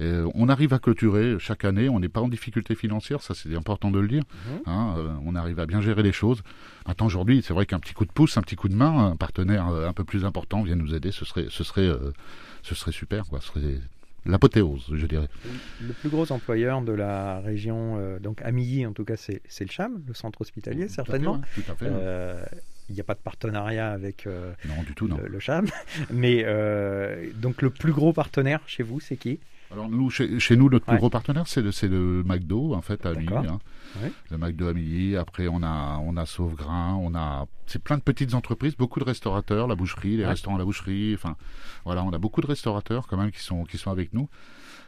Euh, 0.00 0.30
on 0.34 0.48
arrive 0.48 0.72
à 0.72 0.78
clôturer 0.78 1.36
chaque 1.38 1.64
année, 1.64 1.88
on 1.88 2.00
n'est 2.00 2.08
pas 2.08 2.20
en 2.20 2.28
difficulté 2.28 2.74
financière, 2.74 3.20
ça 3.22 3.34
c'est 3.34 3.54
important 3.54 3.90
de 3.90 3.98
le 3.98 4.08
dire. 4.08 4.22
Mhm. 4.46 4.60
Hein, 4.66 4.94
euh, 4.98 5.08
on 5.24 5.34
arrive 5.34 5.58
à 5.58 5.66
bien 5.66 5.80
gérer 5.80 6.02
les 6.02 6.12
choses. 6.12 6.42
Maintenant 6.86 7.06
aujourd'hui, 7.06 7.42
c'est 7.44 7.54
vrai 7.54 7.66
qu'un 7.66 7.80
petit 7.80 7.94
coup 7.94 8.04
de 8.04 8.12
pouce, 8.12 8.36
un 8.36 8.42
petit 8.42 8.56
coup 8.56 8.68
de 8.68 8.76
main, 8.76 9.10
un 9.10 9.16
partenaire 9.16 9.68
euh, 9.68 9.88
un 9.88 9.92
peu 9.92 10.04
plus 10.04 10.24
important 10.24 10.62
vient 10.62 10.76
nous 10.76 10.94
aider, 10.94 11.10
ce 11.10 11.24
serait, 11.24 11.46
ce 11.48 11.64
serait, 11.64 11.90
ce 12.62 12.74
serait 12.74 12.92
super, 12.92 13.26
quoi. 13.26 13.40
Ce 13.40 13.48
serait 13.48 13.80
l'apothéose, 14.24 14.86
je 14.92 15.06
dirais. 15.06 15.28
Le 15.80 15.92
plus 15.92 16.08
gros 16.10 16.30
employeur 16.30 16.82
de 16.82 16.92
la 16.92 17.40
région, 17.40 18.18
donc 18.20 18.40
Amilly 18.42 18.86
en 18.86 18.92
tout 18.92 19.04
cas, 19.04 19.16
c'est 19.16 19.42
le 19.60 19.70
CHAM, 19.70 20.02
le 20.06 20.14
centre 20.14 20.40
hospitalier, 20.40 20.88
certainement. 20.88 21.40
Tout 21.54 21.72
à 21.72 21.74
fait, 21.74 21.90
il 22.88 22.94
n'y 22.94 23.00
a 23.00 23.04
pas 23.04 23.14
de 23.14 23.20
partenariat 23.20 23.90
avec 23.90 24.26
non, 24.26 24.82
du 24.86 24.94
tout, 24.94 25.08
non. 25.08 25.18
Le, 25.24 25.40
CHAM. 25.40 25.66
Mais 26.12 26.44
donc 27.34 27.62
le 27.62 27.70
plus 27.70 27.92
gros 27.92 28.12
partenaire 28.12 28.60
chez 28.66 28.82
vous, 28.82 29.00
c'est 29.00 29.16
qui? 29.16 29.40
Alors 29.70 29.88
nous, 29.88 30.08
chez, 30.08 30.56
nous, 30.56 30.70
notre 30.70 30.86
plus 30.86 30.96
gros 30.96 31.10
partenaire, 31.10 31.46
c'est 31.46 31.60
le, 31.60 31.70
le 31.88 32.22
McDo, 32.24 32.74
en 32.74 32.80
fait, 32.80 33.04
à 33.04 33.12
Milly. 33.12 33.34
Hein. 33.34 33.58
Le 34.30 34.38
McDo 34.38 34.68
à 34.68 34.72
Milly. 34.72 35.16
Après, 35.16 35.46
on 35.48 35.62
a, 35.62 35.98
on 36.02 36.16
a 36.16 36.24
Sauvegrain, 36.24 36.94
on 36.94 37.14
a, 37.14 37.46
c'est 37.66 37.82
plein 37.82 37.98
de 37.98 38.02
petites 38.02 38.34
entreprises, 38.34 38.76
beaucoup 38.76 38.98
de 38.98 39.04
restaurateurs, 39.04 39.66
la 39.66 39.74
boucherie, 39.74 40.16
les 40.16 40.26
restaurants 40.26 40.56
à 40.56 40.58
la 40.58 40.64
boucherie. 40.64 41.14
Enfin, 41.14 41.36
voilà, 41.84 42.02
on 42.02 42.12
a 42.12 42.18
beaucoup 42.18 42.40
de 42.40 42.46
restaurateurs 42.46 43.06
quand 43.06 43.18
même 43.18 43.30
qui 43.30 43.42
sont, 43.42 43.64
qui 43.64 43.76
sont 43.76 43.90
avec 43.90 44.14
nous. 44.14 44.28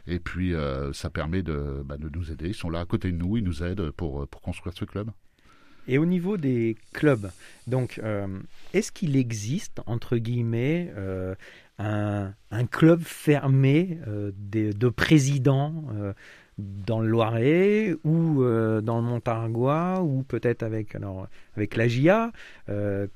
Et 0.07 0.19
puis, 0.19 0.55
euh, 0.55 0.91
ça 0.93 1.11
permet 1.11 1.43
de, 1.43 1.83
bah, 1.85 1.97
de 1.97 2.09
nous 2.09 2.31
aider. 2.31 2.47
Ils 2.49 2.55
sont 2.55 2.71
là 2.71 2.79
à 2.79 2.85
côté 2.85 3.11
de 3.11 3.17
nous, 3.17 3.37
ils 3.37 3.43
nous 3.43 3.63
aident 3.63 3.91
pour, 3.91 4.27
pour 4.27 4.41
construire 4.41 4.75
ce 4.75 4.85
club. 4.85 5.11
Et 5.87 5.97
au 5.97 6.05
niveau 6.05 6.37
des 6.37 6.75
clubs, 6.93 7.31
donc, 7.67 7.99
euh, 8.03 8.27
est-ce 8.73 8.91
qu'il 8.91 9.15
existe, 9.15 9.81
entre 9.85 10.17
guillemets, 10.17 10.93
euh, 10.95 11.35
un, 11.81 12.65
club 12.65 13.01
fermé 13.01 13.99
euh, 14.07 14.31
de, 14.35 14.89
présidents 14.89 15.85
euh, 15.93 16.13
dans 16.57 16.99
le 16.99 17.07
Loiret 17.07 17.95
ou 18.03 18.43
euh, 18.43 18.81
dans 18.81 18.97
le 18.97 19.03
Montargois 19.03 20.01
ou 20.01 20.23
peut-être 20.23 20.63
avec, 20.63 20.95
alors, 20.95 21.27
avec 21.55 21.75
la 21.75 21.87
GIA. 21.87 22.31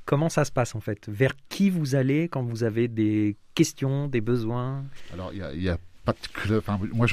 comment 0.06 0.30
ça 0.30 0.46
se 0.46 0.52
passe 0.52 0.76
en 0.76 0.80
fait? 0.80 1.08
Vers 1.10 1.34
qui 1.50 1.70
vous 1.70 1.96
allez 1.96 2.28
quand 2.28 2.44
vous 2.44 2.64
avez 2.64 2.88
des 2.88 3.36
questions, 3.54 4.08
des 4.08 4.22
besoins? 4.22 4.84
Alors 5.14 5.32
il 5.34 5.62
y 5.62 5.70
a, 5.70 5.78
pas 6.04 6.14
de 6.14 6.28
club. 6.34 6.62
moi, 6.94 7.08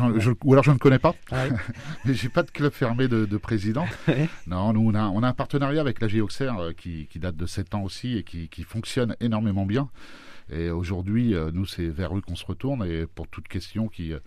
ou 0.45 0.53
alors 0.53 0.65
je 0.65 0.71
ne 0.71 0.77
connais 0.77 0.99
pas. 0.99 1.15
Ah 1.31 1.45
Mais 2.05 2.13
j'ai 2.13 2.29
pas 2.29 2.43
de 2.43 2.51
club 2.51 2.73
fermé 2.73 3.09
de, 3.09 3.37
président. 3.39 3.87
non, 4.47 4.73
nous 4.75 4.91
on 4.91 4.95
a, 4.95 5.07
on 5.07 5.23
a, 5.23 5.29
un 5.29 5.33
partenariat 5.33 5.81
avec 5.81 6.01
la 6.01 6.23
Auxerre 6.23 6.73
qui, 6.77 7.07
qui, 7.07 7.19
date 7.19 7.37
de 7.37 7.47
7 7.47 7.75
ans 7.75 7.83
aussi 7.83 8.19
et 8.19 8.23
qui, 8.23 8.49
qui 8.49 8.65
fonctionne 8.65 9.17
énormément 9.21 9.65
bien. 9.65 9.89
Et 10.53 10.71
aujourd'hui, 10.71 11.35
euh, 11.35 11.51
nous, 11.53 11.67
c'est 11.67 11.89
vers 11.89 12.17
eux 12.17 12.21
qu'on 12.21 12.37
se 12.37 12.45
retourne. 12.45 12.85
Et 12.85 13.07
pour 13.07 13.29
toute 13.29 13.49
question 13.49 13.89
qui, 13.89 14.13
euh, 14.13 14.21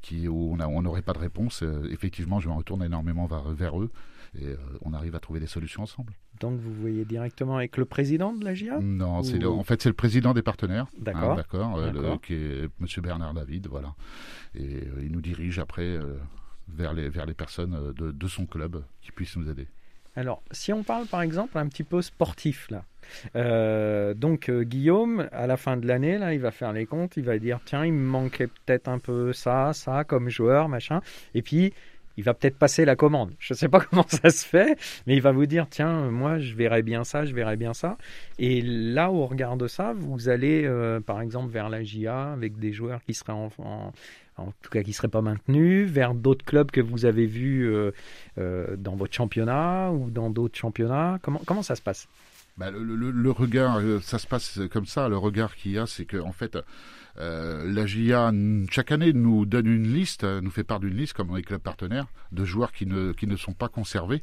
qui, 0.00 0.28
où 0.28 0.56
on 0.60 0.82
n'aurait 0.82 1.02
pas 1.02 1.12
de 1.12 1.18
réponse, 1.18 1.62
euh, 1.62 1.88
effectivement, 1.90 2.40
je 2.40 2.48
me 2.48 2.54
retourne 2.54 2.82
énormément 2.82 3.26
vers, 3.26 3.80
eux. 3.80 3.90
Et 4.38 4.54
on 4.80 4.94
arrive 4.94 5.14
à 5.14 5.20
trouver 5.20 5.40
des 5.40 5.46
solutions 5.46 5.82
ensemble. 5.82 6.14
Donc 6.40 6.58
vous 6.58 6.72
voyez 6.72 7.04
directement 7.04 7.58
avec 7.58 7.76
le 7.76 7.84
président 7.84 8.32
de 8.32 8.42
la 8.42 8.54
GIA 8.54 8.78
Non, 8.80 9.20
en 9.20 9.62
fait 9.62 9.82
c'est 9.82 9.90
le 9.90 9.94
président 9.94 10.32
des 10.32 10.40
partenaires. 10.40 10.86
Hein, 10.86 11.02
d'accord. 11.02 11.36
d'accord, 11.36 12.18
qui 12.22 12.32
est 12.32 12.70
Monsieur 12.80 13.02
Bernard 13.02 13.34
David, 13.34 13.66
voilà. 13.66 13.94
Et 14.54 14.88
il 15.02 15.12
nous 15.12 15.20
dirige 15.20 15.58
après 15.58 15.98
vers 16.66 16.94
les 16.94 17.10
vers 17.10 17.26
les 17.26 17.34
personnes 17.34 17.92
de, 17.92 18.10
de 18.10 18.26
son 18.26 18.46
club 18.46 18.82
qui 19.02 19.12
puissent 19.12 19.36
nous 19.36 19.50
aider. 19.50 19.68
Alors, 20.16 20.42
si 20.50 20.72
on 20.72 20.82
parle 20.82 21.06
par 21.06 21.20
exemple 21.20 21.58
un 21.58 21.68
petit 21.68 21.84
peu 21.84 22.00
sportif 22.00 22.70
là, 22.70 22.86
euh, 23.36 24.14
donc 24.14 24.48
euh, 24.48 24.64
Guillaume, 24.64 25.28
à 25.32 25.46
la 25.46 25.56
fin 25.56 25.76
de 25.76 25.86
l'année, 25.86 26.18
là, 26.18 26.34
il 26.34 26.40
va 26.40 26.50
faire 26.50 26.72
les 26.72 26.86
comptes, 26.86 27.16
il 27.16 27.24
va 27.24 27.38
dire 27.38 27.60
tiens, 27.64 27.84
il 27.84 27.92
me 27.92 28.04
manquait 28.04 28.46
peut-être 28.46 28.88
un 28.88 28.98
peu 28.98 29.32
ça, 29.32 29.72
ça 29.72 30.04
comme 30.04 30.28
joueur, 30.28 30.68
machin, 30.68 31.00
et 31.34 31.42
puis 31.42 31.72
il 32.18 32.24
va 32.24 32.34
peut-être 32.34 32.58
passer 32.58 32.84
la 32.84 32.94
commande. 32.94 33.32
Je 33.38 33.54
ne 33.54 33.56
sais 33.56 33.68
pas 33.68 33.80
comment 33.90 34.06
ça 34.08 34.30
se 34.30 34.44
fait, 34.46 34.78
mais 35.06 35.14
il 35.14 35.22
va 35.22 35.32
vous 35.32 35.46
dire 35.46 35.66
tiens, 35.68 36.10
moi 36.10 36.38
je 36.38 36.54
verrais 36.54 36.82
bien 36.82 37.04
ça, 37.04 37.24
je 37.24 37.34
verrais 37.34 37.56
bien 37.56 37.74
ça. 37.74 37.96
Et 38.38 38.60
là, 38.62 39.10
au 39.10 39.26
regard 39.26 39.56
de 39.56 39.66
ça, 39.66 39.94
vous 39.96 40.28
allez 40.28 40.64
euh, 40.64 41.00
par 41.00 41.20
exemple 41.20 41.50
vers 41.50 41.68
la 41.68 41.82
GIA 41.82 42.32
avec 42.32 42.58
des 42.58 42.72
joueurs 42.72 43.02
qui 43.04 43.14
seraient 43.14 43.32
en, 43.32 43.50
tout 44.62 44.70
cas 44.70 44.82
qui 44.82 44.90
ne 44.90 44.94
seraient 44.94 45.08
pas 45.08 45.22
maintenus, 45.22 45.88
vers 45.88 46.14
d'autres 46.14 46.44
clubs 46.44 46.70
que 46.70 46.80
vous 46.80 47.04
avez 47.04 47.26
vus 47.26 47.72
dans 48.36 48.96
votre 48.96 49.14
championnat 49.14 49.90
ou 49.92 50.10
dans 50.10 50.30
d'autres 50.30 50.58
championnats 50.58 51.18
comment 51.22 51.62
ça 51.62 51.76
se 51.76 51.82
passe? 51.82 52.08
Bah, 52.62 52.70
le, 52.70 53.30
regard, 53.30 53.78
euh, 53.78 53.98
ça 54.00 54.18
se 54.18 54.26
passe 54.28 54.60
comme 54.70 54.86
ça. 54.86 55.08
Le 55.08 55.16
regard 55.16 55.56
qu'il 55.56 55.72
y 55.72 55.78
a, 55.78 55.86
c'est 55.86 56.04
qu'en 56.04 56.28
en 56.28 56.32
fait, 56.32 56.56
euh, 57.18 57.70
la 57.70 57.86
GIA, 57.86 58.32
chaque 58.70 58.92
année, 58.92 59.12
nous 59.12 59.46
donne 59.46 59.66
une 59.66 59.92
liste, 59.92 60.22
nous 60.24 60.50
fait 60.50 60.62
part 60.62 60.78
d'une 60.78 60.94
liste, 60.94 61.12
comme 61.12 61.34
les 61.36 61.42
clubs 61.42 61.60
partenaires, 61.60 62.06
de 62.30 62.44
joueurs 62.44 62.72
qui 62.72 62.86
ne, 62.86 63.12
qui 63.12 63.26
ne 63.26 63.36
sont 63.36 63.52
pas 63.52 63.68
conservés. 63.68 64.22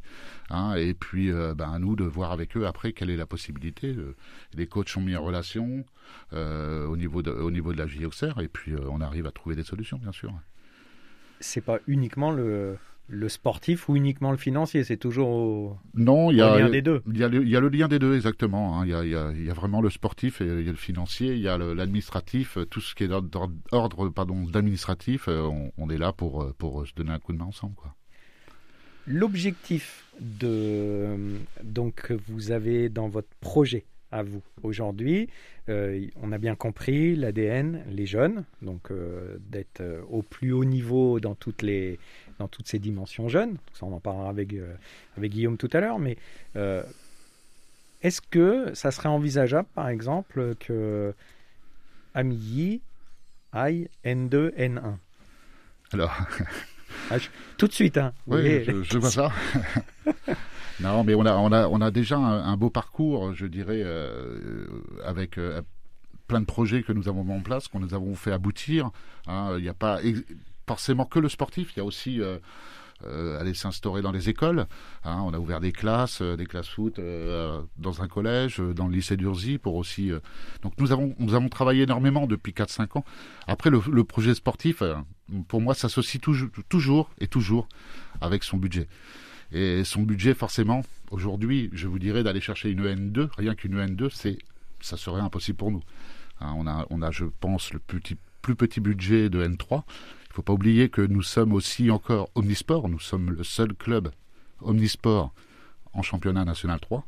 Hein, 0.50 0.76
et 0.76 0.94
puis, 0.94 1.32
euh, 1.32 1.54
ben, 1.54 1.72
à 1.72 1.80
nous 1.80 1.98
de 1.98 2.06
voir 2.06 2.32
avec 2.32 2.56
eux 2.56 2.66
après 2.66 2.94
quelle 2.94 3.10
est 3.10 3.18
la 3.18 3.26
possibilité. 3.26 3.94
Euh, 3.94 4.16
les 4.54 4.68
coachs 4.68 4.90
sont 4.90 5.02
mis 5.02 5.16
en 5.18 5.24
relation 5.24 5.84
au, 6.32 6.98
niveau 6.98 7.22
de, 7.22 7.32
au 7.32 7.52
niveau 7.52 7.74
de 7.74 7.78
la 7.78 7.88
GIA 7.88 8.08
Auxerre, 8.08 8.40
et 8.40 8.48
puis 8.48 8.74
on 8.90 9.02
arrive 9.02 9.26
à 9.26 9.32
trouver 9.32 9.56
des 9.56 9.64
solutions, 9.64 9.98
bien 9.98 10.12
sûr. 10.12 10.34
C'est 11.40 11.62
pas 11.62 11.80
uniquement 11.88 12.32
le, 12.32 12.78
le 13.10 13.28
sportif 13.28 13.90
ou 13.90 13.96
uniquement 13.96 14.32
le 14.32 14.38
financier 14.38 14.84
C'est 14.84 14.98
toujours 14.98 15.80
non, 15.96 16.32
il 16.32 16.38
y 16.38 16.42
a, 16.42 16.56
le 16.56 16.64
lien 16.64 16.70
des 16.70 16.82
deux. 16.82 17.02
Il 17.08 17.18
y, 17.18 17.24
a 17.24 17.28
le, 17.28 17.70
lien 17.70 17.88
des 17.88 18.00
deux, 18.00 18.16
exactement. 18.16 18.80
Hein. 18.80 18.86
Il, 18.86 18.92
y 18.92 18.94
a, 18.94 19.04
il, 19.04 19.46
y 19.46 19.50
a, 19.50 19.54
vraiment 19.54 19.82
le 19.82 19.90
sportif 19.90 20.42
et 20.42 20.46
il 20.46 20.66
y 20.66 20.70
a 20.70 20.72
le 20.72 20.78
financier, 20.78 21.34
il 21.34 21.42
y 21.42 21.48
a 21.48 21.58
l'administratif, 21.58 22.58
tout 22.70 22.82
ce 22.82 22.96
qui 22.96 23.04
est 23.04 23.08
d'ordre 23.08 24.10
pardon 24.10 24.44
d'administratif. 24.44 25.28
Euh, 25.28 25.50
on, 25.78 25.90
est 25.90 25.98
là 25.98 26.14
pour, 26.14 26.44
euh, 26.44 26.56
pour 26.58 26.86
se 26.86 26.94
donner 26.94 27.12
un 27.12 27.20
coup 27.20 27.34
de 27.34 27.38
main 27.38 27.46
ensemble. 27.46 27.76
Quoi. 27.76 27.96
L'objectif 29.08 30.06
de 30.20 31.16
donc 31.64 31.96
que 31.96 32.14
vous 32.28 32.52
avez 32.52 32.90
dans 32.90 33.10
votre 33.10 33.30
projet 33.40 33.86
à 34.12 34.24
vous 34.24 34.42
aujourd'hui. 34.64 35.30
Euh, 35.70 36.08
on 36.22 36.32
a 36.32 36.38
bien 36.38 36.56
compris 36.56 37.16
l'ADN, 37.16 37.84
les 37.90 38.06
jeunes, 38.06 38.46
donc 38.62 38.92
d'être 39.50 39.84
au 40.10 40.22
plus 40.22 40.52
haut 40.52 40.66
niveau 40.66 41.20
dans 41.20 41.36
toutes 41.36 41.62
les 41.62 42.00
dans 42.40 42.48
toutes 42.48 42.68
ces 42.68 42.80
dimensions 42.80 43.28
jeunes. 43.28 43.58
Ça, 43.74 43.86
on 43.86 43.94
en 43.94 44.00
parlera 44.00 44.30
avec, 44.30 44.54
euh, 44.54 44.74
avec 45.18 45.32
Guillaume 45.32 45.58
tout 45.58 45.70
à 45.74 45.80
l'heure. 45.80 46.00
Mais 46.00 46.18
euh, 46.56 46.82
est-ce 48.02 48.22
que 48.22 48.74
ça 48.74 48.92
serait 48.92 49.10
envisageable, 49.10 49.68
par 49.76 49.90
exemple, 49.90 50.56
que 50.60 51.14
Amilly 52.16 52.82
aille 53.52 53.90
N2, 54.04 54.56
N1 54.56 54.96
Alors. 55.92 56.18
Ah, 57.12 57.18
tout 57.58 57.68
de 57.68 57.74
suite, 57.74 57.98
hein. 57.98 58.14
Oui, 58.26 58.64
je, 58.66 58.98
vois 58.98 59.12
ça. 59.12 59.32
non, 60.82 61.04
mais 61.04 61.14
on 61.14 61.26
a, 61.26 61.36
on 61.36 61.52
a, 61.52 61.68
on 61.68 61.82
a 61.82 61.92
déjà 61.92 62.18
un, 62.18 62.58
beau 62.58 62.70
parcours, 62.70 63.34
je 63.34 63.46
dirais, 63.46 63.82
euh, 63.84 64.66
avec 65.06 65.38
plein 66.30 66.40
de 66.40 66.46
projets 66.46 66.84
que 66.84 66.94
nous 66.94 67.10
avons 67.10 67.26
mis 67.26 67.34
en 67.34 67.42
place, 67.42 67.68
que 67.68 67.78
nous 67.78 67.94
avons 67.94 68.16
fait 68.16 68.32
aboutir. 68.32 68.92
Hein. 69.28 69.56
Il 69.58 69.64
n'y 69.64 69.70
a 69.70 69.74
pas 69.74 70.00
forcément 70.70 71.06
que 71.06 71.20
le 71.20 71.28
sportif, 71.28 71.74
il 71.74 71.80
y 71.80 71.82
a 71.82 71.84
aussi 71.84 72.22
euh, 72.22 72.38
euh, 73.04 73.40
aller 73.40 73.56
s'instaurer 73.56 74.04
dans 74.04 74.12
les 74.12 74.30
écoles. 74.30 74.68
Hein. 75.04 75.22
on 75.26 75.34
a 75.34 75.40
ouvert 75.40 75.60
des 75.60 75.72
classes, 75.72 76.22
euh, 76.22 76.38
des 76.38 76.46
classes 76.46 76.70
foot 76.70 77.02
dans 77.78 78.02
un 78.04 78.08
collège, 78.08 78.60
dans 78.60 78.88
le 78.88 78.94
lycée 78.94 79.18
d'Urzy 79.18 79.58
pour 79.58 79.74
aussi. 79.76 80.12
donc 80.62 80.74
nous 80.78 80.92
avons 80.92 81.16
nous 81.18 81.34
avons 81.34 81.50
travaillé 81.50 81.84
énormément 81.84 82.28
depuis 82.28 82.52
4-5 82.52 83.00
ans. 83.00 83.06
Après 83.48 83.72
le, 83.72 84.04
projet 84.04 84.36
sportif, 84.36 84.84
pour 85.48 85.62
moi, 85.62 85.74
s'associe 85.74 86.22
toujours, 86.22 86.50
toujours 86.70 87.10
et 87.20 87.28
toujours 87.28 87.68
avec 88.22 88.44
son 88.44 88.58
budget. 88.58 88.88
Et 89.52 89.84
son 89.84 90.04
budget, 90.04 90.34
forcément, 90.34 90.84
aujourd'hui, 91.12 91.70
je 91.74 91.88
vous 91.88 92.00
dirais 92.00 92.24
d'aller 92.24 92.42
chercher 92.42 92.70
une 92.70 92.86
EN2, 92.86 93.30
rien 93.38 93.56
qu'une 93.56 93.80
EN2, 93.80 94.10
c'est 94.14 94.38
ça 94.82 94.96
serait 94.96 95.22
impossible 95.22 95.58
pour 95.58 95.72
nous. 95.72 95.84
Hein, 96.40 96.54
on 96.56 96.68
a 96.68 96.86
on 96.90 97.02
a, 97.02 97.12
je 97.12 97.26
pense, 97.26 97.74
le 97.74 97.80
plus 97.80 98.56
petit 98.56 98.80
budget 98.80 99.30
de 99.30 99.46
N3 99.46 99.84
il 100.30 100.34
ne 100.34 100.36
faut 100.36 100.42
pas 100.44 100.54
oublier 100.54 100.90
que 100.90 101.02
nous 101.02 101.24
sommes 101.24 101.54
aussi 101.54 101.90
encore 101.90 102.30
omnisport. 102.36 102.88
Nous 102.88 103.00
sommes 103.00 103.32
le 103.32 103.44
seul 103.44 103.74
club 103.74 104.12
omnisport 104.62 105.34
en 105.94 106.04
championnat 106.04 106.46
national 106.46 106.80
3. 106.80 107.04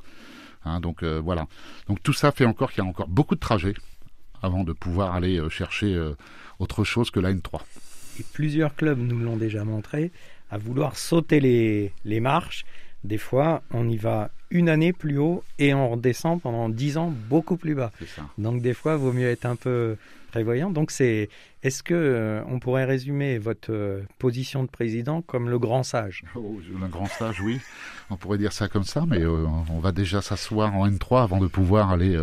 Hein, 0.65 0.80
donc 0.80 1.04
euh, 1.04 1.21
voilà. 1.23 1.47
Donc 1.88 2.01
tout 2.01 2.13
ça 2.13 2.32
fait 2.32 2.45
encore 2.45 2.71
qu'il 2.71 2.84
y 2.84 2.88
a 2.88 2.89
encore 2.89 3.08
beaucoup 3.08 3.36
de 3.36 3.39
trajets 3.39 3.75
avant 4.41 4.63
de 4.63 4.73
pouvoir 4.73 5.13
aller 5.13 5.39
euh, 5.39 5.49
chercher 5.49 5.93
euh, 5.93 6.15
autre 6.58 6.84
chose 6.84 7.12
que 7.12 7.19
la 7.19 7.32
N3. 7.32 7.62
Et 8.19 8.25
plusieurs 8.34 8.75
clubs 8.75 8.97
nous 8.97 9.19
l'ont 9.19 9.38
déjà 9.38 9.63
montré, 9.65 10.12
à 10.52 10.58
vouloir 10.58 10.98
sauter 10.98 11.40
les, 11.40 11.94
les 12.06 12.20
marches. 12.20 12.66
Des 13.04 13.18
fois, 13.18 13.64
on 13.72 13.90
y 13.90 13.98
va 13.98 14.30
une 14.52 14.70
année 14.70 14.94
plus 14.94 15.18
haut 15.18 15.44
et 15.58 15.74
on 15.74 15.90
redescend 15.90 16.42
pendant 16.42 16.70
dix 16.70 16.98
ans 16.98 17.12
beaucoup 17.30 17.58
plus 17.58 17.74
bas. 17.74 17.92
Donc 18.38 18.62
des 18.62 18.74
fois, 18.74 18.94
il 18.94 19.00
vaut 19.00 19.14
mieux 19.14 19.30
être 19.30 19.46
un 19.46 19.56
peu 19.56 19.96
prévoyant. 20.32 20.70
Donc 20.70 20.92
c'est, 20.92 21.30
est-ce 21.64 21.84
que 21.84 21.94
euh, 21.94 22.44
on 22.48 22.60
pourrait 22.60 22.86
résumer 22.86 23.38
votre 23.38 23.72
euh, 23.72 24.04
position 24.20 24.64
de 24.64 24.70
président 24.70 25.22
comme 25.22 25.50
le 25.50 25.58
grand 25.58 25.84
sage? 25.84 26.24
Oh, 26.36 26.60
Le 26.80 26.88
grand 26.88 27.08
sage, 27.08 27.42
oui. 27.42 27.60
On 28.10 28.18
pourrait 28.18 28.38
dire 28.38 28.54
ça 28.54 28.68
comme 28.68 28.84
ça, 28.84 29.06
mais 29.08 29.22
euh, 29.22 29.46
on 29.70 29.80
va 29.80 29.92
déjà 29.92 30.22
s'asseoir 30.22 30.76
en 30.76 30.88
N3 30.88 31.24
avant 31.24 31.40
de 31.40 31.48
pouvoir 31.48 31.90
aller 31.92 32.18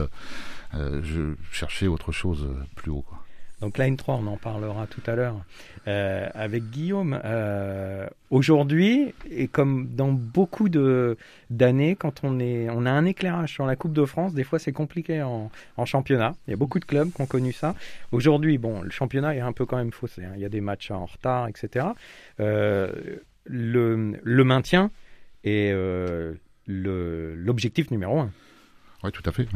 je, 0.75 1.35
chercher 1.51 1.89
autre 1.89 2.13
chose 2.13 2.47
plus 2.77 2.91
haut. 2.91 3.03
Quoi. 3.03 3.25
Donc 3.61 3.77
la 3.77 3.89
N3, 3.89 4.21
on 4.23 4.27
en 4.29 4.37
parlera 4.37 4.87
tout 4.87 5.01
à 5.07 5.17
l'heure 5.17 5.45
euh, 5.89 6.29
avec 6.35 6.71
Guillaume. 6.71 7.21
Euh, 7.25 8.07
aujourd'hui, 8.31 9.13
et 9.31 9.49
comme 9.49 9.89
dans 9.95 10.13
beaucoup 10.13 10.69
d'années, 10.69 11.97
quand 11.97 12.21
on, 12.23 12.39
est, 12.39 12.69
on 12.71 12.87
a 12.87 12.91
un 12.91 13.05
éclairage 13.05 13.53
sur 13.53 13.67
la 13.67 13.75
Coupe 13.75 13.93
de 13.93 14.05
France, 14.05 14.33
des 14.33 14.45
fois 14.45 14.61
c'est 14.61 14.73
compliqué 14.73 15.23
en, 15.23 15.51
championnat. 15.87 16.37
Il 16.47 16.51
y 16.51 16.55
a 16.55 16.57
beaucoup 16.57 16.79
de 16.79 16.85
clubs 16.85 17.11
qui 17.13 17.21
ont 17.21 17.27
connu 17.27 17.53
ça. 17.53 17.75
Aujourd'hui, 18.13 18.59
bon, 18.59 18.83
le 18.83 18.91
championnat 18.91 19.35
est 19.35 19.41
un 19.41 19.53
peu 19.53 19.67
quand 19.67 19.77
même 19.77 19.93
faussé. 19.93 20.25
Hein. 20.25 20.33
Il 20.37 20.41
y 20.41 20.45
a 20.45 20.51
des 20.51 20.61
matchs 20.61 20.91
en 20.91 21.07
retard, 21.07 21.49
etc. 21.49 21.87
Euh, 22.41 22.93
le, 23.45 24.21
le, 24.23 24.45
maintien 24.45 24.91
est 25.43 25.73
l'objectif 26.67 27.91
numéro 27.91 28.21
un. 28.21 28.31
Oui, 29.03 29.11
tout 29.11 29.23
à 29.25 29.33
fait. 29.33 29.49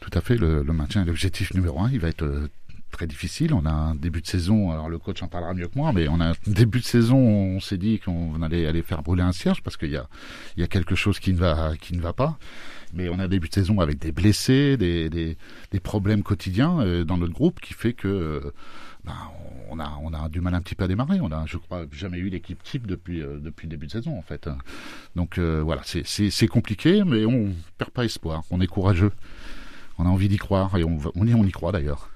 Tout 0.00 0.10
à 0.14 0.20
fait. 0.20 0.36
Le, 0.36 0.62
le 0.62 0.72
maintien 0.72 1.02
est 1.02 1.06
l'objectif 1.06 1.52
numéro 1.52 1.80
un. 1.80 1.90
Il 1.90 2.00
va 2.00 2.08
être 2.08 2.48
très 2.90 3.06
difficile. 3.06 3.52
On 3.54 3.66
a 3.66 3.70
un 3.70 3.94
début 3.94 4.20
de 4.20 4.26
saison, 4.26 4.70
alors 4.70 4.88
le 4.88 4.98
coach 4.98 5.22
en 5.22 5.28
parlera 5.28 5.54
mieux 5.54 5.68
que 5.68 5.78
moi, 5.78 5.92
mais 5.92 6.08
on 6.08 6.20
a 6.20 6.30
un 6.30 6.34
début 6.46 6.80
de 6.80 6.84
saison, 6.84 7.18
on 7.18 7.60
s'est 7.60 7.78
dit 7.78 7.98
qu'on 7.98 8.40
allait 8.42 8.66
aller 8.66 8.82
faire 8.82 9.02
brûler 9.02 9.22
un 9.22 9.32
cierge 9.32 9.62
parce 9.62 9.76
qu'il 9.76 9.90
y 9.90 9.96
a, 9.96 10.08
y 10.56 10.62
a 10.62 10.66
quelque 10.66 10.94
chose 10.94 11.18
qui 11.18 11.32
ne 11.32 11.38
va, 11.38 11.76
qui 11.80 11.94
ne 11.94 12.00
va 12.00 12.12
pas. 12.12 12.38
Mais 12.94 13.08
on 13.08 13.18
a 13.18 13.24
un 13.24 13.28
début 13.28 13.48
de 13.48 13.54
saison 13.54 13.80
avec 13.80 13.98
des 13.98 14.12
blessés, 14.12 14.76
des, 14.76 15.08
des, 15.10 15.80
problèmes 15.80 16.22
quotidiens 16.22 16.80
euh, 16.80 17.04
dans 17.04 17.18
notre 17.18 17.34
groupe 17.34 17.60
qui 17.60 17.74
fait 17.74 17.92
que 17.92 18.08
euh, 18.08 18.52
ben, 19.04 19.14
on 19.68 19.78
a, 19.78 19.98
on 20.02 20.12
a 20.12 20.28
du 20.28 20.40
mal 20.40 20.54
un 20.54 20.60
petit 20.60 20.74
peu 20.74 20.84
à 20.84 20.88
démarrer. 20.88 21.20
On 21.20 21.30
a, 21.30 21.44
je 21.46 21.58
crois, 21.58 21.84
jamais 21.92 22.18
eu 22.18 22.28
l'équipe 22.28 22.62
type 22.62 22.86
depuis, 22.86 23.20
euh, 23.20 23.38
depuis 23.38 23.66
le 23.66 23.70
début 23.70 23.86
de 23.86 23.92
saison, 23.92 24.16
en 24.16 24.22
fait. 24.22 24.48
Donc 25.14 25.38
voilà, 25.38 25.82
c'est 25.84 26.48
compliqué, 26.48 27.02
mais 27.04 27.26
on 27.26 27.52
perd 27.76 27.90
pas 27.90 28.04
espoir. 28.04 28.44
On 28.50 28.60
est 28.60 28.66
courageux. 28.66 29.12
On 29.98 30.06
a 30.06 30.08
envie 30.08 30.28
d'y 30.28 30.36
croire 30.36 30.76
et 30.76 30.84
on, 30.84 30.98
on 31.14 31.26
y 31.26 31.50
croit 31.52 31.72
d'ailleurs. 31.72 32.10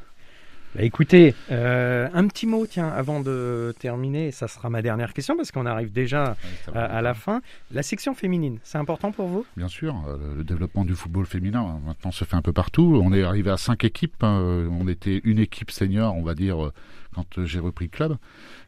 Bah, 0.74 0.83
écoutez, 0.85 1.35
euh, 1.50 2.09
un 2.14 2.28
petit 2.28 2.46
mot, 2.46 2.64
tiens, 2.64 2.88
avant 2.88 3.18
de 3.20 3.74
terminer, 3.80 4.30
ça 4.30 4.46
sera 4.46 4.70
ma 4.70 4.83
dernière 4.83 5.12
question 5.12 5.37
parce 5.37 5.50
qu'on 5.50 5.66
arrive 5.66 5.90
déjà 5.90 6.37
à, 6.72 7.02
la 7.02 7.14
fin. 7.14 7.42
La 7.72 7.83
section 7.83 8.14
féminine, 8.14 8.61
c'est 8.62 8.78
important 8.78 9.11
pour 9.11 9.26
vous? 9.26 9.44
Bien 9.56 9.66
sûr, 9.66 9.96
euh, 10.06 10.37
le 10.37 10.44
développement 10.44 10.85
du 10.85 10.94
football 10.94 11.26
féminin 11.26 11.61
hein, 11.61 11.80
maintenant 11.85 12.12
se 12.12 12.24
fait 12.24 12.37
un 12.37 12.42
peu 12.42 12.52
partout. 12.52 13.00
On 13.02 13.12
est 13.12 13.24
arrivé 13.24 13.50
à 13.50 13.56
cinq 13.56 13.83
équipes. 13.83 14.22
Hein. 14.22 14.68
On 14.70 14.87
était 14.87 15.20
une 15.24 15.40
équipe 15.40 15.72
senior, 15.72 16.14
on 16.16 16.22
va 16.22 16.37
dire, 16.37 16.64
euh, 16.64 16.72
quand 17.14 17.44
j'ai 17.44 17.59
repris 17.59 17.87
le 17.87 17.90
club. 17.90 18.16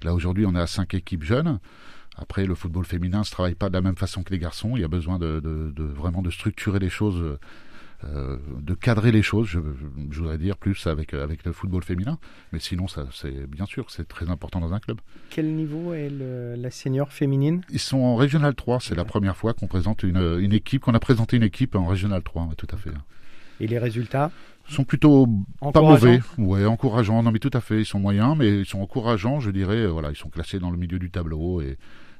Là 0.02 0.12
aujourd'hui, 0.12 0.44
on 0.44 0.56
est 0.56 0.60
à 0.60 0.66
cinq 0.66 0.94
équipes 0.94 1.22
jeunes. 1.22 1.60
Après, 2.16 2.46
le 2.46 2.56
football 2.56 2.84
féminin 2.84 3.20
ne 3.20 3.24
se 3.24 3.30
travaille 3.30 3.54
pas 3.54 3.68
de 3.68 3.74
la 3.74 3.80
même 3.80 3.96
façon 3.96 4.24
que 4.24 4.32
les 4.32 4.40
garçons. 4.40 4.72
Il 4.74 4.80
y 4.80 4.84
a 4.84 4.88
besoin 4.88 5.20
de, 5.20 5.40
de 5.40 5.84
vraiment 5.84 6.20
de 6.20 6.30
structurer 6.30 6.80
les 6.80 6.90
choses 6.90 7.38
euh, 8.04 8.38
de 8.60 8.74
cadrer 8.74 9.12
les 9.12 9.22
choses, 9.22 9.46
je, 9.46 9.58
voudrais 9.58 10.38
dire, 10.38 10.56
plus 10.56 10.86
avec, 10.86 11.14
avec 11.14 11.44
le 11.44 11.52
football 11.52 11.82
féminin. 11.82 12.18
Mais 12.52 12.58
sinon, 12.58 12.88
ça, 12.88 13.06
c'est 13.12 13.46
bien 13.46 13.66
sûr, 13.66 13.90
c'est 13.90 14.08
très 14.08 14.30
important 14.30 14.60
dans 14.60 14.72
un 14.72 14.80
club. 14.80 15.00
Quel 15.30 15.54
niveau 15.54 15.92
est 15.94 16.10
la 16.10 16.70
senior 16.70 17.12
féminine? 17.12 17.62
Ils 17.70 17.78
sont 17.78 17.98
en 17.98 18.16
Régional 18.16 18.54
3. 18.54 18.80
C'est 18.80 18.94
la 18.94 19.04
première 19.04 19.36
fois 19.36 19.54
qu'on 19.54 19.68
présente 19.68 20.02
une, 20.02 20.38
une 20.40 20.52
équipe, 20.52 20.82
qu'on 20.82 20.94
a 20.94 21.00
présenté 21.00 21.36
une 21.36 21.42
équipe 21.42 21.74
en 21.74 21.86
Régional 21.86 22.22
3, 22.22 22.50
tout 22.56 22.68
à 22.72 22.76
fait. 22.76 22.90
Et 23.60 23.66
les 23.66 23.78
résultats? 23.78 24.30
Sont 24.68 24.84
plutôt 24.84 25.26
pas 25.60 25.82
mauvais, 25.82 26.20
ouais, 26.38 26.64
encourageants. 26.64 27.22
Non, 27.22 27.32
mais 27.32 27.40
tout 27.40 27.50
à 27.52 27.60
fait, 27.60 27.80
ils 27.80 27.84
sont 27.84 27.98
moyens, 27.98 28.36
mais 28.38 28.60
ils 28.60 28.66
sont 28.66 28.80
encourageants, 28.80 29.40
je 29.40 29.50
dirais. 29.50 29.86
Voilà, 29.86 30.10
ils 30.10 30.16
sont 30.16 30.30
classés 30.30 30.60
dans 30.60 30.70
le 30.70 30.76
milieu 30.78 30.98
du 30.98 31.10
tableau 31.10 31.60
et 31.60 31.76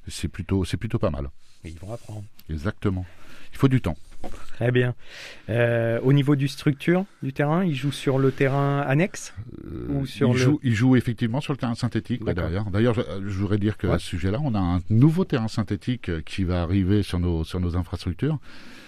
c'est 0.09 0.29
plutôt, 0.29 0.65
c'est 0.65 0.77
plutôt 0.77 0.99
pas 0.99 1.11
mal. 1.11 1.31
Et 1.65 1.69
ils 1.69 1.79
vont 1.79 1.93
apprendre. 1.93 2.25
Exactement. 2.51 3.07
Il 3.53 3.59
faut 3.59 3.69
du 3.69 3.81
temps. 3.81 3.97
Très 4.55 4.71
bien. 4.71 4.95
Euh, 5.49 5.99
au 6.03 6.13
niveau 6.13 6.37
du 6.37 6.47
structure 6.47 7.05
du 7.23 7.33
terrain, 7.33 7.65
il 7.65 7.75
joue 7.75 7.91
sur 7.91 8.19
le 8.19 8.31
terrain 8.31 8.81
annexe 8.81 9.35
euh, 9.67 9.87
ou 9.89 10.07
sur 10.07 10.31
il, 10.31 10.37
joue, 10.37 10.61
il 10.63 10.75
joue 10.75 10.97
effectivement 10.97 11.41
sur 11.41 11.53
le 11.53 11.59
terrain 11.59 11.75
synthétique 11.75 12.25
derrière. 12.25 12.65
D'ailleurs, 12.71 12.95
je, 12.95 13.39
voudrais 13.39 13.59
dire 13.59 13.77
que 13.77 13.87
à 13.87 13.99
ce 13.99 14.07
sujet-là, 14.07 14.39
on 14.43 14.55
a 14.55 14.61
un 14.61 14.81
nouveau 14.91 15.25
terrain 15.25 15.49
synthétique 15.49 16.09
euh, 16.09 16.21
qui 16.25 16.45
va 16.45 16.63
arriver 16.63 17.03
sur 17.03 17.19
nos 17.19 17.45
sur 17.45 17.61
nos 17.61 17.77
infrastructures. 17.77 18.39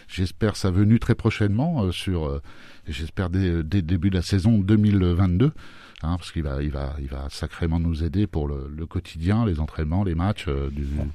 J'espère 0.06 0.54
sa 0.56 0.70
venue 0.70 1.00
très 1.00 1.14
prochainement 1.14 1.90
sur. 1.90 2.40
J'espère 2.86 3.30
dès, 3.30 3.62
dès 3.62 3.78
le 3.78 3.82
début 3.82 4.10
de 4.10 4.16
la 4.16 4.22
saison 4.22 4.58
2022. 4.58 5.52
Hein, 6.02 6.16
parce 6.18 6.32
qu'il 6.32 6.42
va, 6.42 6.62
il 6.62 6.70
va, 6.70 6.94
il 6.98 7.08
va 7.08 7.28
sacrément 7.30 7.78
nous 7.78 8.04
aider 8.04 8.26
pour 8.26 8.48
le, 8.48 8.86
quotidien, 8.86 9.46
les 9.46 9.60
entraînements, 9.60 10.04
les 10.04 10.14
matchs. 10.14 10.46
Euh, 10.48 10.70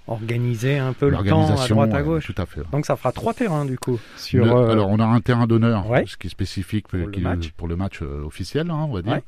Organiser 0.07 0.77
un 0.77 0.93
peu 0.93 1.09
le 1.09 1.17
temps 1.17 1.55
à 1.55 1.67
droite 1.67 1.93
à 1.93 2.01
gauche. 2.01 2.25
tout 2.25 2.41
à 2.41 2.45
fait. 2.45 2.61
Donc 2.71 2.85
ça 2.85 2.95
fera 2.95 3.11
trois 3.11 3.33
terrains 3.33 3.65
du 3.65 3.77
coup. 3.77 3.99
Sur, 4.17 4.45
euh, 4.45 4.71
Alors 4.71 4.89
on 4.89 4.99
a 4.99 5.05
un 5.05 5.21
terrain 5.21 5.47
d'honneur, 5.47 5.85
ce 6.07 6.17
qui 6.17 6.27
est 6.27 6.29
spécifique 6.29 6.87
pour, 6.87 6.99
le, 6.99 7.19
match. 7.19 7.51
pour 7.51 7.67
le 7.67 7.75
match 7.75 8.01
euh, 8.01 8.23
officiel, 8.23 8.71
hein, 8.71 8.87
on 8.89 8.93
va 8.93 9.01
dire. 9.01 9.21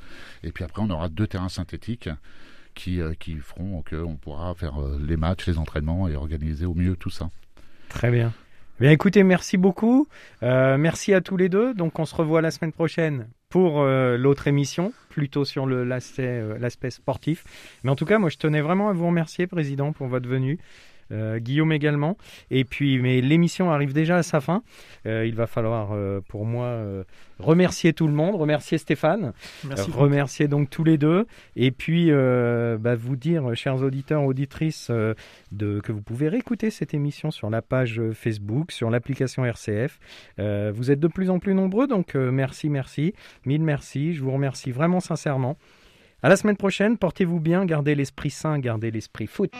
Et 0.44 0.52
puis 0.52 0.64
après 0.64 0.82
on 0.82 0.90
aura 0.90 1.10
deux 1.10 1.28
terrains 1.28 1.50
synthétiques 1.50 2.10
qui, 2.74 3.02
qui 3.20 3.36
feront 3.36 3.84
qu'on 3.88 4.16
pourra 4.16 4.56
faire 4.56 4.76
les 5.00 5.18
matchs, 5.18 5.46
les 5.48 5.58
entraînements 5.58 6.08
et 6.08 6.16
organiser 6.16 6.66
au 6.66 6.74
mieux 6.74 6.96
tout 6.96 7.10
ça. 7.10 7.30
Très 7.90 8.10
bien. 8.10 8.32
Bien 8.80 8.92
écoutez, 8.92 9.24
merci 9.24 9.58
beaucoup. 9.58 10.08
merci 10.42 11.14
à 11.14 11.22
tous 11.22 11.38
les 11.38 11.50
deux. 11.50 11.74
Donc 11.74 12.00
on 12.00 12.06
se 12.06 12.16
revoit 12.16 12.42
la 12.42 12.52
semaine 12.52 12.72
prochaine 12.72 13.28
pour 13.52 13.82
euh, 13.82 14.18
l'autre 14.18 14.48
émission, 14.48 14.94
plutôt 15.10 15.46
sur 15.46 15.68
euh, 15.68 15.84
l'aspect 15.84 16.90
sportif. 16.90 17.44
Mais 17.84 17.92
en 17.92 17.96
tout 17.96 18.06
cas, 18.06 18.18
moi, 18.18 18.30
je 18.30 18.38
tenais 18.38 18.62
vraiment 18.62 18.90
à 18.90 18.94
vous 18.94 19.06
remercier, 19.06 19.46
Président, 19.46 19.92
pour 19.92 20.08
votre 20.08 20.28
venue. 20.28 20.58
Euh, 21.12 21.39
Guillaume 21.39 21.71
également. 21.71 22.17
Et 22.50 22.63
puis, 22.63 23.00
mais 23.00 23.21
l'émission 23.21 23.71
arrive 23.71 23.93
déjà 23.93 24.17
à 24.17 24.24
sa 24.24 24.41
fin. 24.41 24.63
Euh, 25.06 25.26
il 25.26 25.36
va 25.36 25.47
falloir, 25.47 25.89
euh, 25.91 26.21
pour 26.28 26.45
moi, 26.45 26.82
remercier 27.39 27.93
tout 27.93 28.08
le 28.08 28.13
monde, 28.13 28.36
remercier 28.36 28.78
Stéphane, 28.78 29.34
remercier 29.93 30.47
donc 30.47 30.69
tous 30.69 30.84
les 30.84 30.97
deux, 30.97 31.26
et 31.56 31.71
puis 31.71 32.12
bah, 32.12 32.95
vous 32.95 33.15
dire, 33.15 33.56
chers 33.56 33.82
auditeurs, 33.82 34.24
auditrices, 34.24 34.91
de, 35.52 35.80
que 35.80 35.91
vous 35.91 36.02
pouvez 36.02 36.28
réécouter 36.28 36.69
cette 36.69 36.93
émission 36.93 37.32
sur 37.32 37.50
la 37.50 37.62
page 37.62 38.02
Facebook, 38.13 38.71
sur 38.71 38.89
l'application 38.89 39.45
RCF. 39.45 40.00
vous 40.38 40.91
êtes 40.91 41.00
de 41.00 41.08
plus 41.08 41.30
en 41.30 41.39
plus 41.39 41.54
nombreux, 41.54 41.88
donc 41.88 42.15
merci, 42.15 42.69
merci, 42.69 43.13
mille 43.45 43.63
merci. 43.63 44.13
Je 44.13 44.24
vous 44.24 44.32
remercie 44.32 44.71
vraiment 44.71 45.00
sincèrement. 45.00 45.58
À 46.24 46.30
la 46.30 46.36
semaine 46.36 46.58
prochaine, 46.58 46.97
portez-vous 46.97 47.39
bien, 47.39 47.65
gardez 47.65 47.95
l'esprit 47.95 48.30
sain, 48.30 48.60
gardez 48.60 48.91
l'esprit 48.91 49.26
foot. 49.26 49.52